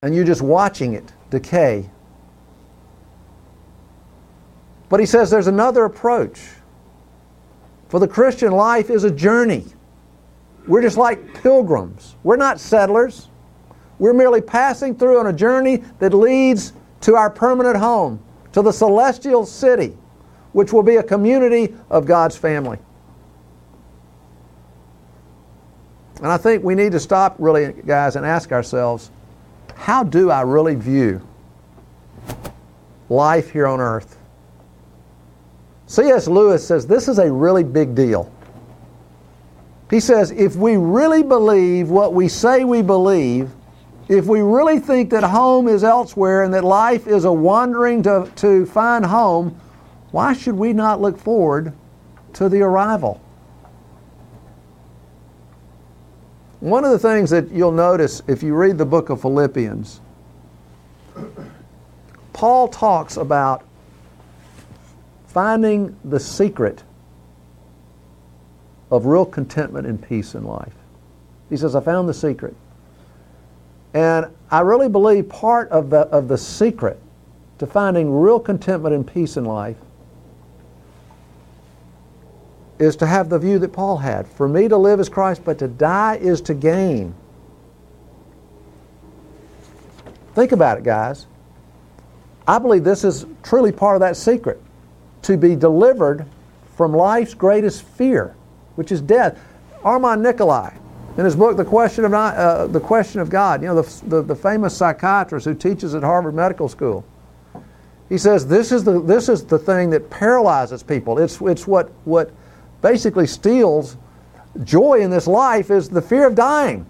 And 0.01 0.15
you're 0.15 0.25
just 0.25 0.41
watching 0.41 0.93
it 0.93 1.11
decay. 1.29 1.89
But 4.89 4.99
he 4.99 5.05
says 5.05 5.29
there's 5.29 5.47
another 5.47 5.85
approach. 5.85 6.39
For 7.89 7.99
the 7.99 8.07
Christian 8.07 8.51
life 8.51 8.89
is 8.89 9.03
a 9.03 9.11
journey. 9.11 9.65
We're 10.67 10.81
just 10.81 10.97
like 10.97 11.33
pilgrims. 11.41 12.15
We're 12.23 12.35
not 12.35 12.59
settlers. 12.59 13.29
We're 13.99 14.13
merely 14.13 14.41
passing 14.41 14.95
through 14.95 15.19
on 15.19 15.27
a 15.27 15.33
journey 15.33 15.77
that 15.99 16.13
leads 16.13 16.73
to 17.01 17.15
our 17.15 17.29
permanent 17.29 17.77
home, 17.77 18.21
to 18.53 18.61
the 18.61 18.71
celestial 18.71 19.45
city, 19.45 19.95
which 20.53 20.73
will 20.73 20.83
be 20.83 20.97
a 20.97 21.03
community 21.03 21.75
of 21.89 22.05
God's 22.05 22.35
family. 22.35 22.79
And 26.17 26.27
I 26.27 26.37
think 26.37 26.63
we 26.63 26.75
need 26.75 26.93
to 26.93 26.99
stop, 26.99 27.35
really, 27.39 27.73
guys, 27.85 28.15
and 28.15 28.25
ask 28.25 28.51
ourselves 28.51 29.11
how 29.75 30.03
do 30.03 30.31
I 30.31 30.41
really 30.41 30.75
view 30.75 31.21
life 33.09 33.51
here 33.51 33.67
on 33.67 33.79
earth? 33.79 34.17
C.S. 35.87 36.27
Lewis 36.27 36.65
says 36.65 36.87
this 36.87 37.07
is 37.07 37.19
a 37.19 37.31
really 37.31 37.63
big 37.63 37.95
deal. 37.95 38.31
He 39.89 39.99
says 39.99 40.31
if 40.31 40.55
we 40.55 40.77
really 40.77 41.23
believe 41.23 41.89
what 41.89 42.13
we 42.13 42.27
say 42.27 42.63
we 42.63 42.81
believe, 42.81 43.51
if 44.07 44.25
we 44.25 44.41
really 44.41 44.79
think 44.79 45.09
that 45.11 45.23
home 45.23 45.67
is 45.67 45.83
elsewhere 45.83 46.43
and 46.43 46.53
that 46.53 46.63
life 46.63 47.07
is 47.07 47.25
a 47.25 47.31
wandering 47.31 48.03
to, 48.03 48.31
to 48.37 48.65
find 48.65 49.05
home, 49.05 49.59
why 50.11 50.33
should 50.33 50.55
we 50.55 50.73
not 50.73 51.01
look 51.01 51.17
forward 51.17 51.73
to 52.33 52.49
the 52.49 52.61
arrival? 52.61 53.21
One 56.59 56.83
of 56.83 56.91
the 56.91 56.99
things 56.99 57.29
that 57.29 57.51
you'll 57.51 57.71
notice 57.71 58.23
if 58.27 58.41
you 58.41 58.55
read 58.55 58.77
the 58.77 58.85
book 58.85 59.09
of 59.09 59.21
Philippians, 59.21 60.01
Paul 62.33 62.67
talks 62.67 63.17
about 63.17 63.63
finding 65.35 65.93
the 66.05 66.17
secret 66.17 66.81
of 68.89 69.05
real 69.05 69.25
contentment 69.25 69.85
and 69.85 70.01
peace 70.01 70.33
in 70.33 70.45
life. 70.45 70.73
He 71.49 71.57
says, 71.57 71.75
I 71.75 71.81
found 71.81 72.07
the 72.07 72.13
secret. 72.13 72.55
And 73.93 74.27
I 74.49 74.61
really 74.61 74.87
believe 74.87 75.27
part 75.27 75.67
of 75.71 75.89
the, 75.89 76.03
of 76.07 76.29
the 76.29 76.37
secret 76.37 76.97
to 77.57 77.67
finding 77.67 78.17
real 78.17 78.39
contentment 78.39 78.95
and 78.95 79.05
peace 79.05 79.35
in 79.35 79.43
life 79.43 79.75
is 82.79 82.95
to 82.95 83.05
have 83.05 83.27
the 83.27 83.37
view 83.37 83.59
that 83.59 83.73
Paul 83.73 83.97
had. 83.97 84.25
For 84.25 84.47
me 84.47 84.69
to 84.69 84.77
live 84.77 85.01
is 85.01 85.09
Christ, 85.09 85.43
but 85.43 85.59
to 85.59 85.67
die 85.67 86.15
is 86.15 86.39
to 86.43 86.53
gain. 86.53 87.13
Think 90.33 90.53
about 90.53 90.77
it, 90.77 90.85
guys. 90.85 91.25
I 92.47 92.57
believe 92.57 92.85
this 92.85 93.03
is 93.03 93.25
truly 93.43 93.73
part 93.73 93.97
of 93.97 93.99
that 93.99 94.15
secret 94.15 94.61
to 95.25 95.37
be 95.37 95.55
delivered 95.55 96.25
from 96.75 96.93
life's 96.93 97.33
greatest 97.33 97.83
fear, 97.83 98.35
which 98.75 98.91
is 98.91 99.01
death. 99.01 99.39
Armand 99.83 100.23
Nicholi, 100.23 100.73
in 101.17 101.25
his 101.25 101.35
book, 101.35 101.57
The 101.57 101.65
Question 101.65 102.05
of, 102.05 102.13
uh, 102.13 102.67
the 102.67 102.79
Question 102.79 103.21
of 103.21 103.29
God, 103.29 103.61
you 103.61 103.67
know, 103.67 103.81
the, 103.81 104.05
the, 104.07 104.21
the 104.21 104.35
famous 104.35 104.75
psychiatrist 104.75 105.45
who 105.45 105.55
teaches 105.55 105.95
at 105.95 106.03
Harvard 106.03 106.35
Medical 106.35 106.67
School, 106.67 107.05
he 108.09 108.17
says 108.17 108.47
this 108.47 108.71
is 108.71 108.83
the, 108.83 109.01
this 109.01 109.29
is 109.29 109.43
the 109.45 109.57
thing 109.57 109.89
that 109.89 110.09
paralyzes 110.09 110.83
people. 110.83 111.17
It's, 111.17 111.41
it's 111.41 111.65
what, 111.65 111.89
what 112.03 112.31
basically 112.81 113.25
steals 113.25 113.97
joy 114.63 114.99
in 114.99 115.09
this 115.09 115.25
life 115.25 115.71
is 115.71 115.89
the 115.89 116.01
fear 116.01 116.27
of 116.27 116.35
dying. 116.35 116.85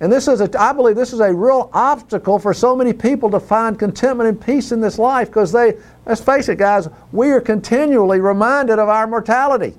And 0.00 0.12
this 0.12 0.28
is, 0.28 0.40
a, 0.40 0.60
I 0.60 0.72
believe, 0.72 0.94
this 0.94 1.12
is 1.12 1.20
a 1.20 1.32
real 1.32 1.70
obstacle 1.72 2.38
for 2.38 2.54
so 2.54 2.76
many 2.76 2.92
people 2.92 3.30
to 3.30 3.40
find 3.40 3.76
contentment 3.78 4.28
and 4.28 4.40
peace 4.40 4.70
in 4.70 4.80
this 4.80 4.98
life 4.98 5.28
because 5.28 5.50
they, 5.50 5.76
let's 6.06 6.20
face 6.20 6.48
it, 6.48 6.56
guys, 6.56 6.88
we 7.10 7.30
are 7.30 7.40
continually 7.40 8.20
reminded 8.20 8.78
of 8.78 8.88
our 8.88 9.08
mortality. 9.08 9.74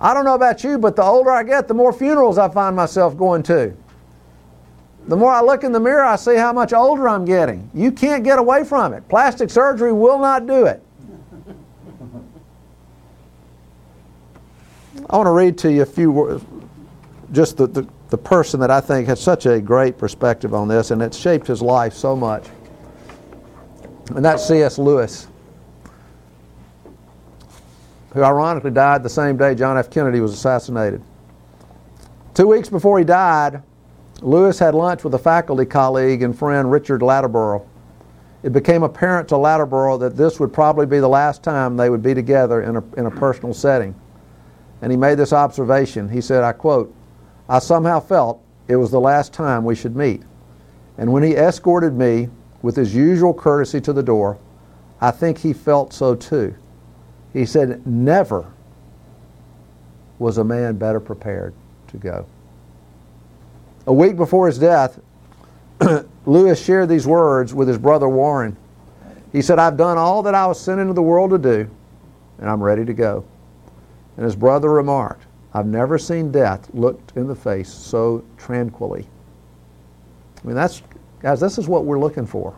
I 0.00 0.14
don't 0.14 0.24
know 0.24 0.34
about 0.34 0.64
you, 0.64 0.78
but 0.78 0.96
the 0.96 1.02
older 1.02 1.30
I 1.30 1.42
get, 1.42 1.68
the 1.68 1.74
more 1.74 1.92
funerals 1.92 2.38
I 2.38 2.48
find 2.48 2.74
myself 2.74 3.16
going 3.16 3.42
to. 3.44 3.74
The 5.08 5.16
more 5.16 5.30
I 5.30 5.40
look 5.40 5.62
in 5.62 5.72
the 5.72 5.80
mirror, 5.80 6.04
I 6.04 6.16
see 6.16 6.34
how 6.34 6.52
much 6.52 6.72
older 6.72 7.08
I'm 7.08 7.24
getting. 7.24 7.70
You 7.74 7.92
can't 7.92 8.24
get 8.24 8.38
away 8.38 8.64
from 8.64 8.92
it. 8.92 9.06
Plastic 9.08 9.50
surgery 9.50 9.92
will 9.92 10.18
not 10.18 10.46
do 10.46 10.66
it. 10.66 10.82
I 15.08 15.16
want 15.16 15.26
to 15.26 15.32
read 15.32 15.56
to 15.58 15.70
you 15.70 15.82
a 15.82 15.86
few 15.86 16.10
words, 16.10 16.44
just 17.30 17.58
the, 17.58 17.68
the, 17.68 17.88
the 18.16 18.22
person 18.22 18.58
that 18.60 18.70
I 18.70 18.80
think 18.80 19.08
has 19.08 19.20
such 19.20 19.44
a 19.44 19.60
great 19.60 19.98
perspective 19.98 20.54
on 20.54 20.68
this, 20.68 20.90
and 20.90 21.02
it's 21.02 21.18
shaped 21.18 21.46
his 21.46 21.60
life 21.60 21.92
so 21.92 22.16
much. 22.16 22.46
And 24.14 24.24
that's 24.24 24.48
C.S. 24.48 24.78
Lewis, 24.78 25.28
who 28.14 28.22
ironically 28.22 28.70
died 28.70 29.02
the 29.02 29.10
same 29.10 29.36
day 29.36 29.54
John 29.54 29.76
F. 29.76 29.90
Kennedy 29.90 30.20
was 30.20 30.32
assassinated. 30.32 31.02
Two 32.32 32.46
weeks 32.46 32.70
before 32.70 32.98
he 32.98 33.04
died, 33.04 33.62
Lewis 34.22 34.58
had 34.58 34.74
lunch 34.74 35.04
with 35.04 35.12
a 35.12 35.18
faculty 35.18 35.66
colleague 35.66 36.22
and 36.22 36.38
friend, 36.38 36.72
Richard 36.72 37.02
Ladborough. 37.02 37.68
It 38.42 38.54
became 38.54 38.82
apparent 38.82 39.28
to 39.28 39.36
Ladborough 39.36 39.98
that 39.98 40.16
this 40.16 40.40
would 40.40 40.54
probably 40.54 40.86
be 40.86 41.00
the 41.00 41.08
last 41.08 41.42
time 41.42 41.76
they 41.76 41.90
would 41.90 42.02
be 42.02 42.14
together 42.14 42.62
in 42.62 42.76
a, 42.76 42.84
in 42.96 43.04
a 43.04 43.10
personal 43.10 43.52
setting. 43.52 43.94
And 44.80 44.90
he 44.90 44.96
made 44.96 45.18
this 45.18 45.34
observation. 45.34 46.08
He 46.08 46.22
said, 46.22 46.44
I 46.44 46.52
quote, 46.52 46.95
I 47.48 47.58
somehow 47.60 48.00
felt 48.00 48.42
it 48.68 48.76
was 48.76 48.90
the 48.90 49.00
last 49.00 49.32
time 49.32 49.64
we 49.64 49.74
should 49.74 49.96
meet. 49.96 50.22
And 50.98 51.12
when 51.12 51.22
he 51.22 51.34
escorted 51.34 51.94
me 51.94 52.28
with 52.62 52.76
his 52.76 52.94
usual 52.94 53.34
courtesy 53.34 53.80
to 53.82 53.92
the 53.92 54.02
door, 54.02 54.38
I 55.00 55.10
think 55.10 55.38
he 55.38 55.52
felt 55.52 55.92
so 55.92 56.14
too. 56.14 56.54
He 57.32 57.44
said, 57.44 57.86
Never 57.86 58.50
was 60.18 60.38
a 60.38 60.44
man 60.44 60.76
better 60.76 61.00
prepared 61.00 61.54
to 61.88 61.98
go. 61.98 62.26
A 63.86 63.92
week 63.92 64.16
before 64.16 64.46
his 64.46 64.58
death, 64.58 64.98
Lewis 66.26 66.62
shared 66.62 66.88
these 66.88 67.06
words 67.06 67.52
with 67.54 67.68
his 67.68 67.78
brother 67.78 68.08
Warren. 68.08 68.56
He 69.32 69.42
said, 69.42 69.58
I've 69.58 69.76
done 69.76 69.98
all 69.98 70.22
that 70.22 70.34
I 70.34 70.46
was 70.46 70.58
sent 70.58 70.80
into 70.80 70.94
the 70.94 71.02
world 71.02 71.30
to 71.30 71.38
do, 71.38 71.70
and 72.38 72.48
I'm 72.48 72.62
ready 72.62 72.84
to 72.86 72.94
go. 72.94 73.24
And 74.16 74.24
his 74.24 74.34
brother 74.34 74.70
remarked, 74.70 75.25
I've 75.56 75.66
never 75.66 75.96
seen 75.96 76.30
death 76.30 76.68
looked 76.74 77.16
in 77.16 77.28
the 77.28 77.34
face 77.34 77.72
so 77.72 78.22
tranquilly. 78.36 79.06
I 80.44 80.46
mean, 80.46 80.54
that's, 80.54 80.82
guys, 81.22 81.40
this 81.40 81.56
is 81.56 81.66
what 81.66 81.86
we're 81.86 81.98
looking 81.98 82.26
for. 82.26 82.54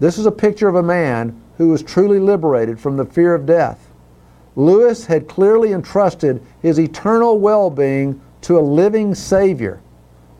This 0.00 0.18
is 0.18 0.26
a 0.26 0.32
picture 0.32 0.66
of 0.66 0.74
a 0.74 0.82
man 0.82 1.40
who 1.58 1.68
was 1.68 1.84
truly 1.84 2.18
liberated 2.18 2.80
from 2.80 2.96
the 2.96 3.04
fear 3.04 3.32
of 3.32 3.46
death. 3.46 3.88
Lewis 4.56 5.06
had 5.06 5.28
clearly 5.28 5.72
entrusted 5.72 6.42
his 6.60 6.80
eternal 6.80 7.38
well 7.38 7.70
being 7.70 8.20
to 8.40 8.58
a 8.58 8.60
living 8.60 9.14
Savior, 9.14 9.80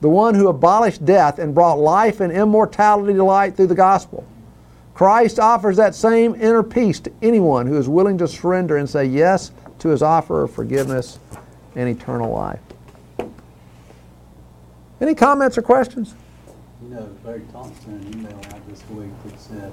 the 0.00 0.08
one 0.08 0.34
who 0.34 0.48
abolished 0.48 1.04
death 1.04 1.38
and 1.38 1.54
brought 1.54 1.78
life 1.78 2.18
and 2.18 2.32
immortality 2.32 3.14
to 3.14 3.22
light 3.22 3.54
through 3.54 3.68
the 3.68 3.76
gospel. 3.76 4.26
Christ 4.92 5.38
offers 5.38 5.76
that 5.76 5.94
same 5.94 6.34
inner 6.34 6.64
peace 6.64 6.98
to 6.98 7.12
anyone 7.22 7.68
who 7.68 7.78
is 7.78 7.88
willing 7.88 8.18
to 8.18 8.26
surrender 8.26 8.76
and 8.76 8.90
say 8.90 9.04
yes 9.04 9.52
to 9.82 9.88
his 9.88 10.00
offer 10.00 10.44
of 10.44 10.52
forgiveness 10.52 11.18
and 11.74 11.88
eternal 11.88 12.30
life. 12.30 12.60
Any 15.00 15.16
comments 15.16 15.58
or 15.58 15.62
questions? 15.62 16.14
You 16.80 16.94
know, 16.94 17.02
Barry 17.24 17.42
Thompson, 17.52 17.94
an 17.94 18.14
email 18.14 18.36
out 18.36 18.68
this 18.68 18.80
week 18.90 19.10
that 19.24 19.40
said 19.40 19.72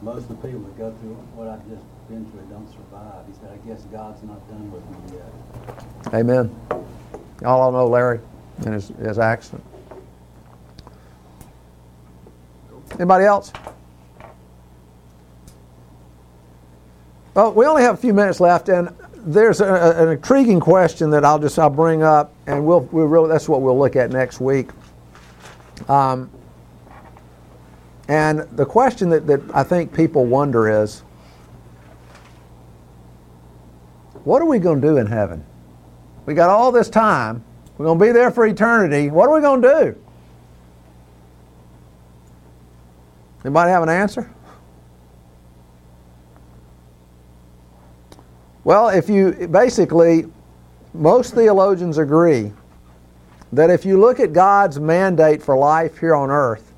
most 0.00 0.22
of 0.22 0.28
the 0.28 0.34
people 0.36 0.60
that 0.60 0.78
go 0.78 0.94
through 1.00 1.14
what 1.34 1.48
I've 1.48 1.68
just 1.68 1.82
been 2.08 2.24
through 2.30 2.42
don't 2.42 2.68
survive. 2.70 3.26
He 3.26 3.32
said, 3.40 3.50
I 3.50 3.68
guess 3.68 3.82
God's 3.86 4.22
not 4.22 4.48
done 4.48 4.70
with 4.70 4.84
me 4.90 5.18
yet. 5.18 6.14
Amen. 6.14 6.54
Y'all 7.42 7.60
all 7.60 7.72
know 7.72 7.88
Larry 7.88 8.20
and 8.64 8.74
his, 8.74 8.88
his 8.88 9.18
accident. 9.18 9.64
Anybody 12.92 13.24
else? 13.24 13.52
Well, 17.34 17.52
we 17.52 17.66
only 17.66 17.82
have 17.82 17.94
a 17.94 17.98
few 17.98 18.14
minutes 18.14 18.38
left, 18.38 18.68
and 18.68 18.88
there's 19.26 19.60
a, 19.60 20.02
an 20.02 20.08
intriguing 20.08 20.60
question 20.60 21.10
that 21.10 21.24
I'll 21.24 21.38
just 21.38 21.58
I'll 21.58 21.68
bring 21.68 22.02
up, 22.02 22.32
and 22.46 22.64
we'll 22.64 22.80
we 22.92 23.02
really 23.02 23.28
that's 23.28 23.48
what 23.48 23.60
we'll 23.60 23.78
look 23.78 23.96
at 23.96 24.10
next 24.10 24.40
week. 24.40 24.70
Um, 25.88 26.30
and 28.08 28.40
the 28.52 28.64
question 28.64 29.10
that, 29.10 29.26
that 29.26 29.42
I 29.52 29.64
think 29.64 29.92
people 29.92 30.26
wonder 30.26 30.82
is, 30.82 31.00
what 34.22 34.40
are 34.40 34.46
we 34.46 34.60
going 34.60 34.80
to 34.80 34.86
do 34.86 34.96
in 34.96 35.06
heaven? 35.06 35.44
We 36.24 36.34
got 36.34 36.48
all 36.48 36.70
this 36.70 36.88
time. 36.88 37.44
We're 37.76 37.86
going 37.86 37.98
to 37.98 38.04
be 38.04 38.12
there 38.12 38.30
for 38.30 38.46
eternity. 38.46 39.10
What 39.10 39.28
are 39.28 39.34
we 39.34 39.40
going 39.40 39.60
to 39.62 39.68
do? 39.68 40.02
Anybody 43.44 43.70
have 43.70 43.82
an 43.82 43.88
answer? 43.88 44.32
Well, 48.66 48.88
if 48.88 49.08
you 49.08 49.30
basically, 49.46 50.26
most 50.92 51.34
theologians 51.34 51.98
agree 51.98 52.52
that 53.52 53.70
if 53.70 53.84
you 53.84 54.00
look 54.00 54.18
at 54.18 54.32
God's 54.32 54.80
mandate 54.80 55.40
for 55.40 55.56
life 55.56 55.98
here 55.98 56.16
on 56.16 56.32
earth, 56.32 56.74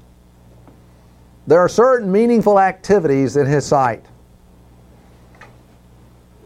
there 1.46 1.60
are 1.60 1.68
certain 1.70 2.12
meaningful 2.12 2.60
activities 2.60 3.38
in 3.38 3.46
His 3.46 3.64
sight. 3.64 4.04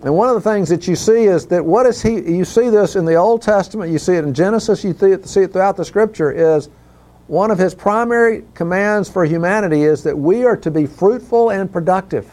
And 0.05 0.14
one 0.14 0.28
of 0.28 0.36
the 0.36 0.49
things 0.49 0.68
that 0.68 0.86
you 0.86 0.95
see 0.95 1.24
is 1.24 1.45
that 1.47 1.64
what 1.64 1.86
is 1.86 2.01
He, 2.01 2.20
you 2.20 2.45
see 2.45 2.70
this 2.70 2.95
in 2.95 3.05
the 3.05 3.16
Old 3.16 3.43
Testament, 3.43 3.90
you 3.90 3.99
see 3.99 4.12
it 4.12 4.22
in 4.22 4.32
Genesis, 4.32 4.84
you 4.84 4.95
see 4.95 5.11
it, 5.11 5.53
throughout 5.53 5.76
the 5.76 5.84
Scripture, 5.84 6.30
is 6.30 6.68
one 7.26 7.51
of 7.51 7.59
His 7.59 7.74
primary 7.74 8.45
commands 8.55 9.09
for 9.09 9.24
humanity 9.24 9.82
is 9.82 10.05
that 10.05 10.16
we 10.16 10.45
are 10.45 10.57
to 10.59 10.70
be 10.70 10.86
fruitful 10.86 11.51
and 11.51 11.72
productive. 11.72 12.32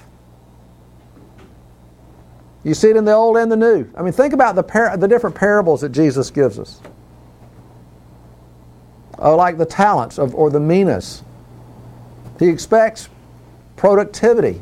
You 2.64 2.74
see 2.74 2.90
it 2.90 2.98
in 2.98 3.06
the 3.06 3.14
Old 3.14 3.38
and 3.38 3.52
the 3.52 3.58
New. 3.58 3.90
I 3.96 4.02
mean, 4.02 4.12
think 4.12 4.34
about 4.34 4.56
the, 4.56 4.64
par- 4.64 4.98
the 4.98 5.08
different 5.08 5.36
parables 5.36 5.82
that 5.82 5.90
Jesus 5.90 6.30
gives 6.30 6.60
us. 6.60 6.82
Oh, 9.18 9.36
like 9.36 9.58
the 9.58 9.66
talents 9.66 10.18
of, 10.18 10.36
or 10.36 10.50
the 10.50 10.60
minas. 10.60 11.24
He 12.38 12.48
expects 12.48 13.10
productivity. 13.76 14.62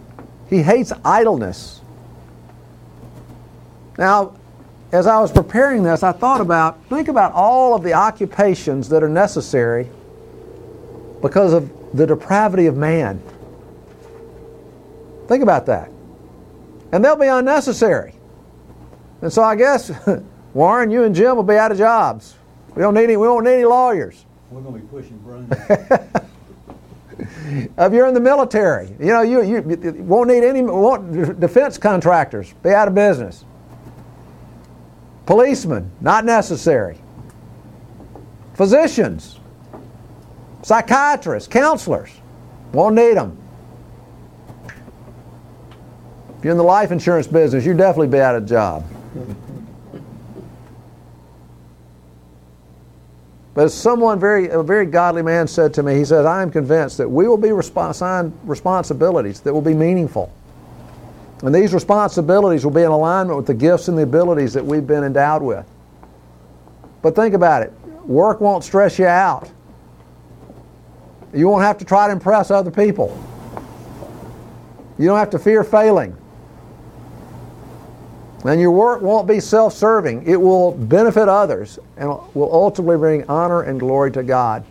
He 0.49 0.61
hates 0.61 0.91
idleness. 1.03 1.81
Now, 3.97 4.35
as 4.91 5.07
I 5.07 5.19
was 5.19 5.31
preparing 5.31 5.83
this, 5.83 6.03
I 6.03 6.11
thought 6.11 6.39
about, 6.39 6.83
think 6.85 7.07
about 7.07 7.33
all 7.33 7.75
of 7.75 7.83
the 7.83 7.93
occupations 7.93 8.89
that 8.89 9.03
are 9.03 9.09
necessary 9.09 9.89
because 11.21 11.53
of 11.53 11.71
the 11.95 12.05
depravity 12.05 12.67
of 12.67 12.77
man. 12.77 13.21
Think 15.27 15.43
about 15.43 15.65
that 15.65 15.91
and 16.91 17.03
they'll 17.03 17.15
be 17.15 17.27
unnecessary. 17.27 18.13
And 19.21 19.31
so 19.31 19.43
I 19.43 19.55
guess, 19.55 19.91
Warren, 20.53 20.91
you 20.91 21.03
and 21.03 21.13
Jim 21.15 21.35
will 21.35 21.43
be 21.43 21.55
out 21.55 21.71
of 21.71 21.77
jobs. 21.77 22.35
We 22.75 22.81
don't 22.81 22.93
need 22.93 23.05
any, 23.05 23.17
we 23.17 23.27
won't 23.27 23.45
need 23.45 23.53
any 23.53 23.65
lawyers. 23.65 24.25
We're 24.51 24.61
going 24.61 24.75
to 24.75 24.79
be 24.81 24.87
pushing 24.87 25.17
brooms. 25.17 25.51
if 27.19 27.93
you're 27.93 28.07
in 28.07 28.13
the 28.13 28.19
military, 28.19 28.89
you 28.99 29.07
know, 29.07 29.21
you, 29.21 29.41
you, 29.41 29.79
you 29.81 30.03
won't 30.03 30.29
need 30.29 30.43
any, 30.43 30.61
won't, 30.61 31.39
defense 31.39 31.77
contractors, 31.77 32.53
be 32.63 32.69
out 32.69 32.87
of 32.87 32.95
business. 32.95 33.43
Policemen, 35.25 35.91
not 35.99 36.25
necessary. 36.25 36.97
Physicians, 38.53 39.39
psychiatrists, 40.61 41.47
counselors, 41.47 42.11
won't 42.71 42.95
need 42.95 43.15
them. 43.17 43.37
If 46.37 46.45
you're 46.45 46.51
in 46.51 46.57
the 46.57 46.63
life 46.63 46.91
insurance 46.91 47.27
business, 47.27 47.65
you'd 47.65 47.77
definitely 47.77 48.09
be 48.09 48.19
out 48.19 48.35
of 48.35 48.45
job. 48.45 48.85
But 53.55 53.69
someone 53.69 54.19
very, 54.19 54.49
a 54.49 54.61
very 54.61 54.85
godly 54.85 55.23
man 55.23 55.47
said 55.47 55.73
to 55.75 55.83
me, 55.83 55.95
he 55.95 56.05
said, 56.05 56.27
I 56.27 56.43
am 56.43 56.51
convinced 56.51 56.99
that 56.99 57.09
we 57.09 57.27
will 57.27 57.37
be 57.37 57.49
resp- 57.49 57.89
assigned 57.89 58.37
responsibilities 58.43 59.39
that 59.41 59.51
will 59.51 59.63
be 59.63 59.73
meaningful. 59.73 60.31
And 61.41 61.53
these 61.53 61.73
responsibilities 61.73 62.63
will 62.63 62.71
be 62.71 62.83
in 62.83 62.91
alignment 62.91 63.37
with 63.37 63.47
the 63.47 63.53
gifts 63.53 63.87
and 63.87 63.97
the 63.97 64.03
abilities 64.03 64.53
that 64.53 64.65
we've 64.65 64.85
been 64.85 65.03
endowed 65.03 65.41
with. 65.41 65.65
But 67.01 67.15
think 67.15 67.33
about 67.33 67.63
it 67.63 67.73
work 68.05 68.41
won't 68.41 68.63
stress 68.63 68.97
you 68.97 69.05
out. 69.05 69.51
You 71.33 71.47
won't 71.47 71.63
have 71.63 71.77
to 71.79 71.85
try 71.85 72.07
to 72.07 72.13
impress 72.13 72.51
other 72.51 72.71
people. 72.71 73.21
You 74.97 75.05
don't 75.05 75.19
have 75.19 75.29
to 75.31 75.39
fear 75.39 75.63
failing. 75.63 76.16
And 78.45 78.61
your 78.61 78.71
work 78.71 79.01
won't 79.01 79.27
be 79.27 79.39
self 79.39 79.73
serving, 79.73 80.27
it 80.27 80.39
will 80.39 80.71
benefit 80.71 81.27
others 81.27 81.79
and 81.97 82.09
will 82.33 82.53
ultimately 82.53 82.97
bring 82.97 83.29
honor 83.29 83.63
and 83.63 83.79
glory 83.79 84.11
to 84.11 84.23
God. 84.23 84.63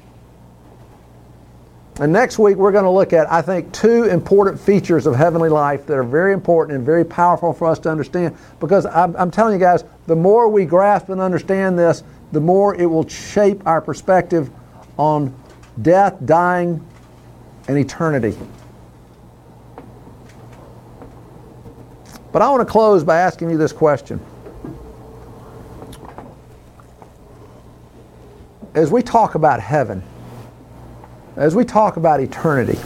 And 1.98 2.12
next 2.12 2.38
week, 2.38 2.56
we're 2.56 2.72
going 2.72 2.84
to 2.84 2.90
look 2.90 3.14
at, 3.14 3.30
I 3.32 3.40
think, 3.40 3.72
two 3.72 4.04
important 4.04 4.60
features 4.60 5.06
of 5.06 5.16
heavenly 5.16 5.48
life 5.48 5.86
that 5.86 5.94
are 5.94 6.04
very 6.04 6.34
important 6.34 6.76
and 6.76 6.84
very 6.84 7.06
powerful 7.06 7.54
for 7.54 7.66
us 7.66 7.78
to 7.80 7.90
understand. 7.90 8.36
Because 8.60 8.84
I'm, 8.84 9.16
I'm, 9.16 9.30
telling 9.30 9.54
you 9.54 9.58
guys, 9.58 9.82
the 10.06 10.14
more 10.14 10.46
we 10.46 10.66
grasp 10.66 11.08
and 11.08 11.22
understand 11.22 11.78
this, 11.78 12.02
the 12.32 12.40
more 12.40 12.74
it 12.74 12.84
will 12.84 13.08
shape 13.08 13.66
our 13.66 13.80
perspective 13.80 14.50
on 14.98 15.34
death, 15.80 16.16
dying, 16.26 16.86
and 17.66 17.78
eternity. 17.78 18.36
But 22.36 22.42
I 22.42 22.50
want 22.50 22.60
to 22.60 22.70
close 22.70 23.02
by 23.02 23.16
asking 23.20 23.48
you 23.48 23.56
this 23.56 23.72
question. 23.72 24.20
As 28.74 28.90
we 28.90 29.00
talk 29.00 29.36
about 29.36 29.58
heaven, 29.58 30.02
as 31.36 31.54
we 31.54 31.64
talk 31.64 31.96
about 31.96 32.20
eternity, 32.20 32.78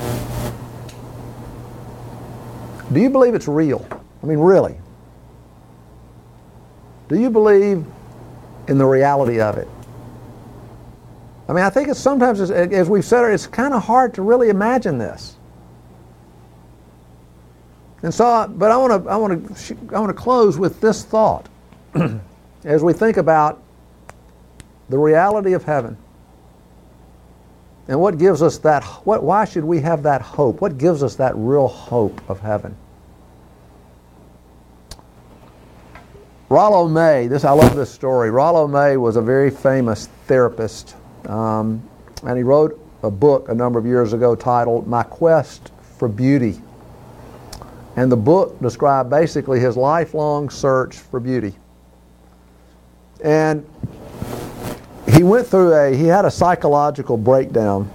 do 2.93 3.01
you 3.01 3.11
believe 3.11 3.35
it's 3.35 3.49
real? 3.49 3.85
I 4.23 4.27
mean, 4.27 4.39
really? 4.39 4.77
Do 7.09 7.19
you 7.19 7.29
believe 7.29 7.85
in 8.69 8.79
the 8.79 8.87
reality 8.87 9.41
of 9.41 9.59
it? 9.59 9.67
I 11.49 11.55
mean, 11.55 11.65
I 11.65 11.71
think 11.71 11.89
it's 11.89 11.99
sometimes, 11.99 12.41
as 12.41 12.89
we've 12.89 13.05
said, 13.05 13.25
it's 13.25 13.49
kind 13.49 13.75
of 13.75 13.83
hard 13.83 14.15
to 14.15 14.23
really 14.23 14.49
imagine 14.49 14.99
this. 14.99 15.35
And 18.03 18.13
so, 18.15 18.51
but 18.57 18.71
I 18.71 18.77
want 18.77 19.05
to 19.05 19.11
I 19.11 19.17
want 19.17 19.57
to 19.57 19.77
I 19.95 20.01
want 20.01 20.09
to 20.09 20.21
close 20.23 20.59
with 20.59 20.81
this 20.81 21.05
thought 21.05 21.49
as 22.65 22.83
we 22.83 22.93
think 22.93 23.19
about 23.19 23.63
the 24.89 24.99
reality 24.99 25.53
of 25.53 25.65
heaven. 25.65 25.97
And 27.89 28.01
what 28.01 28.19
gives 28.19 28.41
us 28.43 28.59
that 28.59 28.85
what 29.05 29.23
why 29.23 29.45
should 29.45 29.65
we 29.65 29.81
have 29.81 30.03
that 30.05 30.23
hope? 30.23 30.61
What 30.63 30.79
gives 30.79 31.03
us 31.03 31.17
that 31.17 31.37
real 31.37 31.69
hope 31.69 32.23
of 32.31 32.41
heaven? 32.41 32.75
Rollo 36.49 36.89
May, 36.89 37.29
this 37.29 37.45
I 37.45 37.53
love 37.53 37.77
this 37.77 37.91
story. 37.91 38.31
Rollo 38.31 38.67
May 38.67 38.97
was 38.97 39.17
a 39.17 39.23
very 39.23 39.51
famous 39.51 40.07
therapist, 40.27 40.97
um, 41.27 41.83
and 42.25 42.37
he 42.37 42.43
wrote 42.43 42.81
a 43.03 43.11
book 43.11 43.49
a 43.51 43.55
number 43.55 43.79
of 43.79 43.85
years 43.87 44.15
ago 44.15 44.35
titled 44.35 44.87
"My 44.87 45.03
Quest 45.03 45.71
for 45.99 46.09
Beauty." 46.09 46.61
And 48.01 48.11
the 48.11 48.17
book 48.17 48.59
described 48.63 49.11
basically 49.11 49.61
his 49.61 49.77
lifelong 49.77 50.49
search 50.49 50.97
for 50.97 51.21
beauty. 51.21 51.55
And 53.23 53.69
he 55.07 55.23
went 55.23 55.47
through 55.47 55.75
a, 55.75 55.95
he 55.95 56.07
had 56.07 56.25
a 56.25 56.31
psychological 56.31 57.19
breakdown 57.19 57.91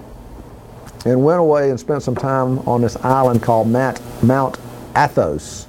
and 1.08 1.26
went 1.26 1.40
away 1.40 1.72
and 1.72 1.80
spent 1.80 2.04
some 2.04 2.14
time 2.14 2.60
on 2.68 2.82
this 2.82 2.96
island 2.98 3.42
called 3.42 3.68
Mount, 3.68 4.00
Mount 4.24 4.60
Athos, 4.96 5.66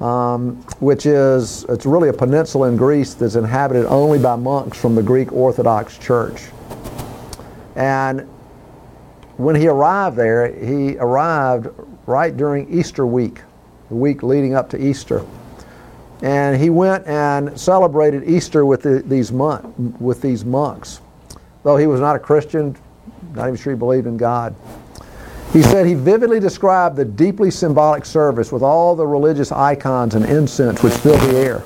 um, 0.00 0.56
which 0.80 1.04
is, 1.04 1.64
it's 1.68 1.84
really 1.84 2.08
a 2.08 2.14
peninsula 2.14 2.68
in 2.70 2.78
Greece 2.78 3.12
that's 3.12 3.34
inhabited 3.34 3.84
only 3.84 4.18
by 4.18 4.34
monks 4.34 4.80
from 4.80 4.94
the 4.94 5.02
Greek 5.02 5.30
Orthodox 5.30 5.98
Church. 5.98 6.44
And 7.76 8.22
when 9.36 9.56
he 9.56 9.68
arrived 9.68 10.16
there, 10.16 10.54
he 10.54 10.96
arrived 10.96 11.68
right 12.06 12.36
during 12.36 12.72
Easter 12.72 13.06
week, 13.06 13.40
the 13.88 13.94
week 13.94 14.22
leading 14.22 14.54
up 14.54 14.70
to 14.70 14.82
Easter. 14.82 15.24
And 16.22 16.60
he 16.60 16.70
went 16.70 17.06
and 17.06 17.58
celebrated 17.58 18.28
Easter 18.28 18.64
with 18.64 18.82
the, 18.82 19.02
these 19.04 19.32
mon- 19.32 19.96
with 19.98 20.22
these 20.22 20.44
monks. 20.44 21.00
Though 21.64 21.76
he 21.76 21.86
was 21.86 22.00
not 22.00 22.16
a 22.16 22.18
Christian, 22.18 22.76
not 23.34 23.48
even 23.48 23.56
sure 23.56 23.72
he 23.72 23.78
believed 23.78 24.06
in 24.06 24.16
God. 24.16 24.54
He 25.52 25.62
said 25.62 25.84
he 25.84 25.94
vividly 25.94 26.40
described 26.40 26.96
the 26.96 27.04
deeply 27.04 27.50
symbolic 27.50 28.04
service 28.04 28.50
with 28.50 28.62
all 28.62 28.96
the 28.96 29.06
religious 29.06 29.52
icons 29.52 30.14
and 30.14 30.24
incense 30.24 30.82
which 30.82 30.94
filled 30.94 31.20
the 31.20 31.36
air. 31.36 31.62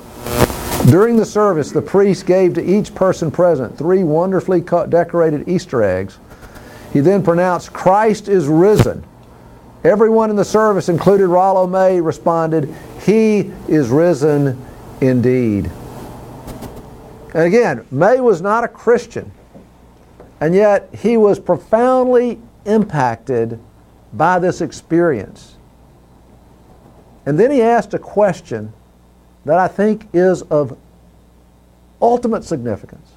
During 0.89 1.17
the 1.17 1.25
service, 1.25 1.71
the 1.71 1.81
priest 1.81 2.25
gave 2.25 2.53
to 2.55 2.63
each 2.63 2.93
person 2.93 3.31
present 3.31 3.77
three 3.77 4.03
wonderfully 4.03 4.61
decorated 4.61 5.47
Easter 5.47 5.83
eggs. 5.83 6.17
He 6.93 6.99
then 6.99 7.23
pronounced, 7.23 7.73
Christ 7.73 8.27
is 8.27 8.47
risen. 8.47 9.03
Everyone 9.87 10.29
in 10.29 10.35
the 10.35 10.43
service, 10.43 10.89
included 10.89 11.27
Rollo 11.27 11.65
May, 11.65 12.01
responded, 12.01 12.75
He 13.05 13.53
is 13.69 13.87
risen 13.87 14.61
indeed. 14.99 15.71
And 17.33 17.45
again, 17.45 17.85
May 17.89 18.19
was 18.19 18.41
not 18.41 18.65
a 18.65 18.67
Christian, 18.67 19.31
and 20.41 20.53
yet 20.53 20.93
he 20.93 21.15
was 21.15 21.39
profoundly 21.39 22.37
impacted 22.65 23.61
by 24.11 24.39
this 24.39 24.59
experience. 24.59 25.55
And 27.25 27.39
then 27.39 27.49
he 27.49 27.61
asked 27.61 27.93
a 27.93 27.99
question 27.99 28.73
that 29.45 29.57
I 29.57 29.69
think 29.69 30.09
is 30.11 30.41
of 30.41 30.77
ultimate 32.01 32.43
significance. 32.43 33.09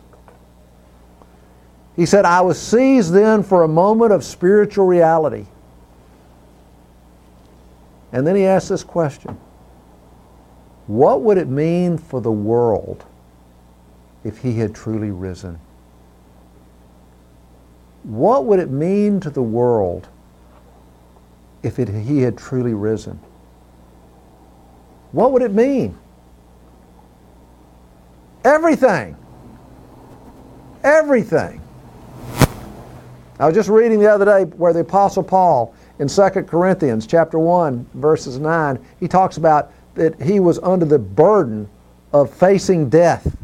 He 1.96 2.06
said, 2.06 2.24
I 2.24 2.42
was 2.42 2.60
seized 2.62 3.12
then 3.12 3.42
for 3.42 3.64
a 3.64 3.68
moment 3.68 4.12
of 4.12 4.22
spiritual 4.22 4.86
reality. 4.86 5.46
And 8.12 8.26
then 8.26 8.36
he 8.36 8.44
asked 8.44 8.68
this 8.68 8.84
question 8.84 9.38
What 10.86 11.22
would 11.22 11.38
it 11.38 11.48
mean 11.48 11.98
for 11.98 12.20
the 12.20 12.32
world 12.32 13.04
if 14.24 14.38
he 14.38 14.58
had 14.58 14.74
truly 14.74 15.10
risen? 15.10 15.60
What 18.02 18.46
would 18.46 18.58
it 18.58 18.70
mean 18.70 19.20
to 19.20 19.30
the 19.30 19.42
world 19.42 20.08
if 21.62 21.78
it, 21.78 21.88
he 21.88 22.22
had 22.22 22.36
truly 22.38 22.74
risen? 22.74 23.20
What 25.12 25.32
would 25.32 25.42
it 25.42 25.52
mean? 25.52 25.98
Everything. 28.44 29.16
Everything. 30.82 31.60
I 33.38 33.46
was 33.46 33.54
just 33.54 33.68
reading 33.68 33.98
the 33.98 34.10
other 34.10 34.24
day 34.24 34.44
where 34.44 34.72
the 34.72 34.80
Apostle 34.80 35.22
Paul 35.22 35.74
in 36.00 36.08
2 36.08 36.30
Corinthians 36.44 37.06
chapter 37.06 37.38
1 37.38 37.90
verses 37.92 38.38
9 38.38 38.78
he 38.98 39.06
talks 39.06 39.36
about 39.36 39.70
that 39.94 40.20
he 40.20 40.40
was 40.40 40.58
under 40.60 40.86
the 40.86 40.98
burden 40.98 41.68
of 42.12 42.32
facing 42.32 42.88
death. 42.88 43.36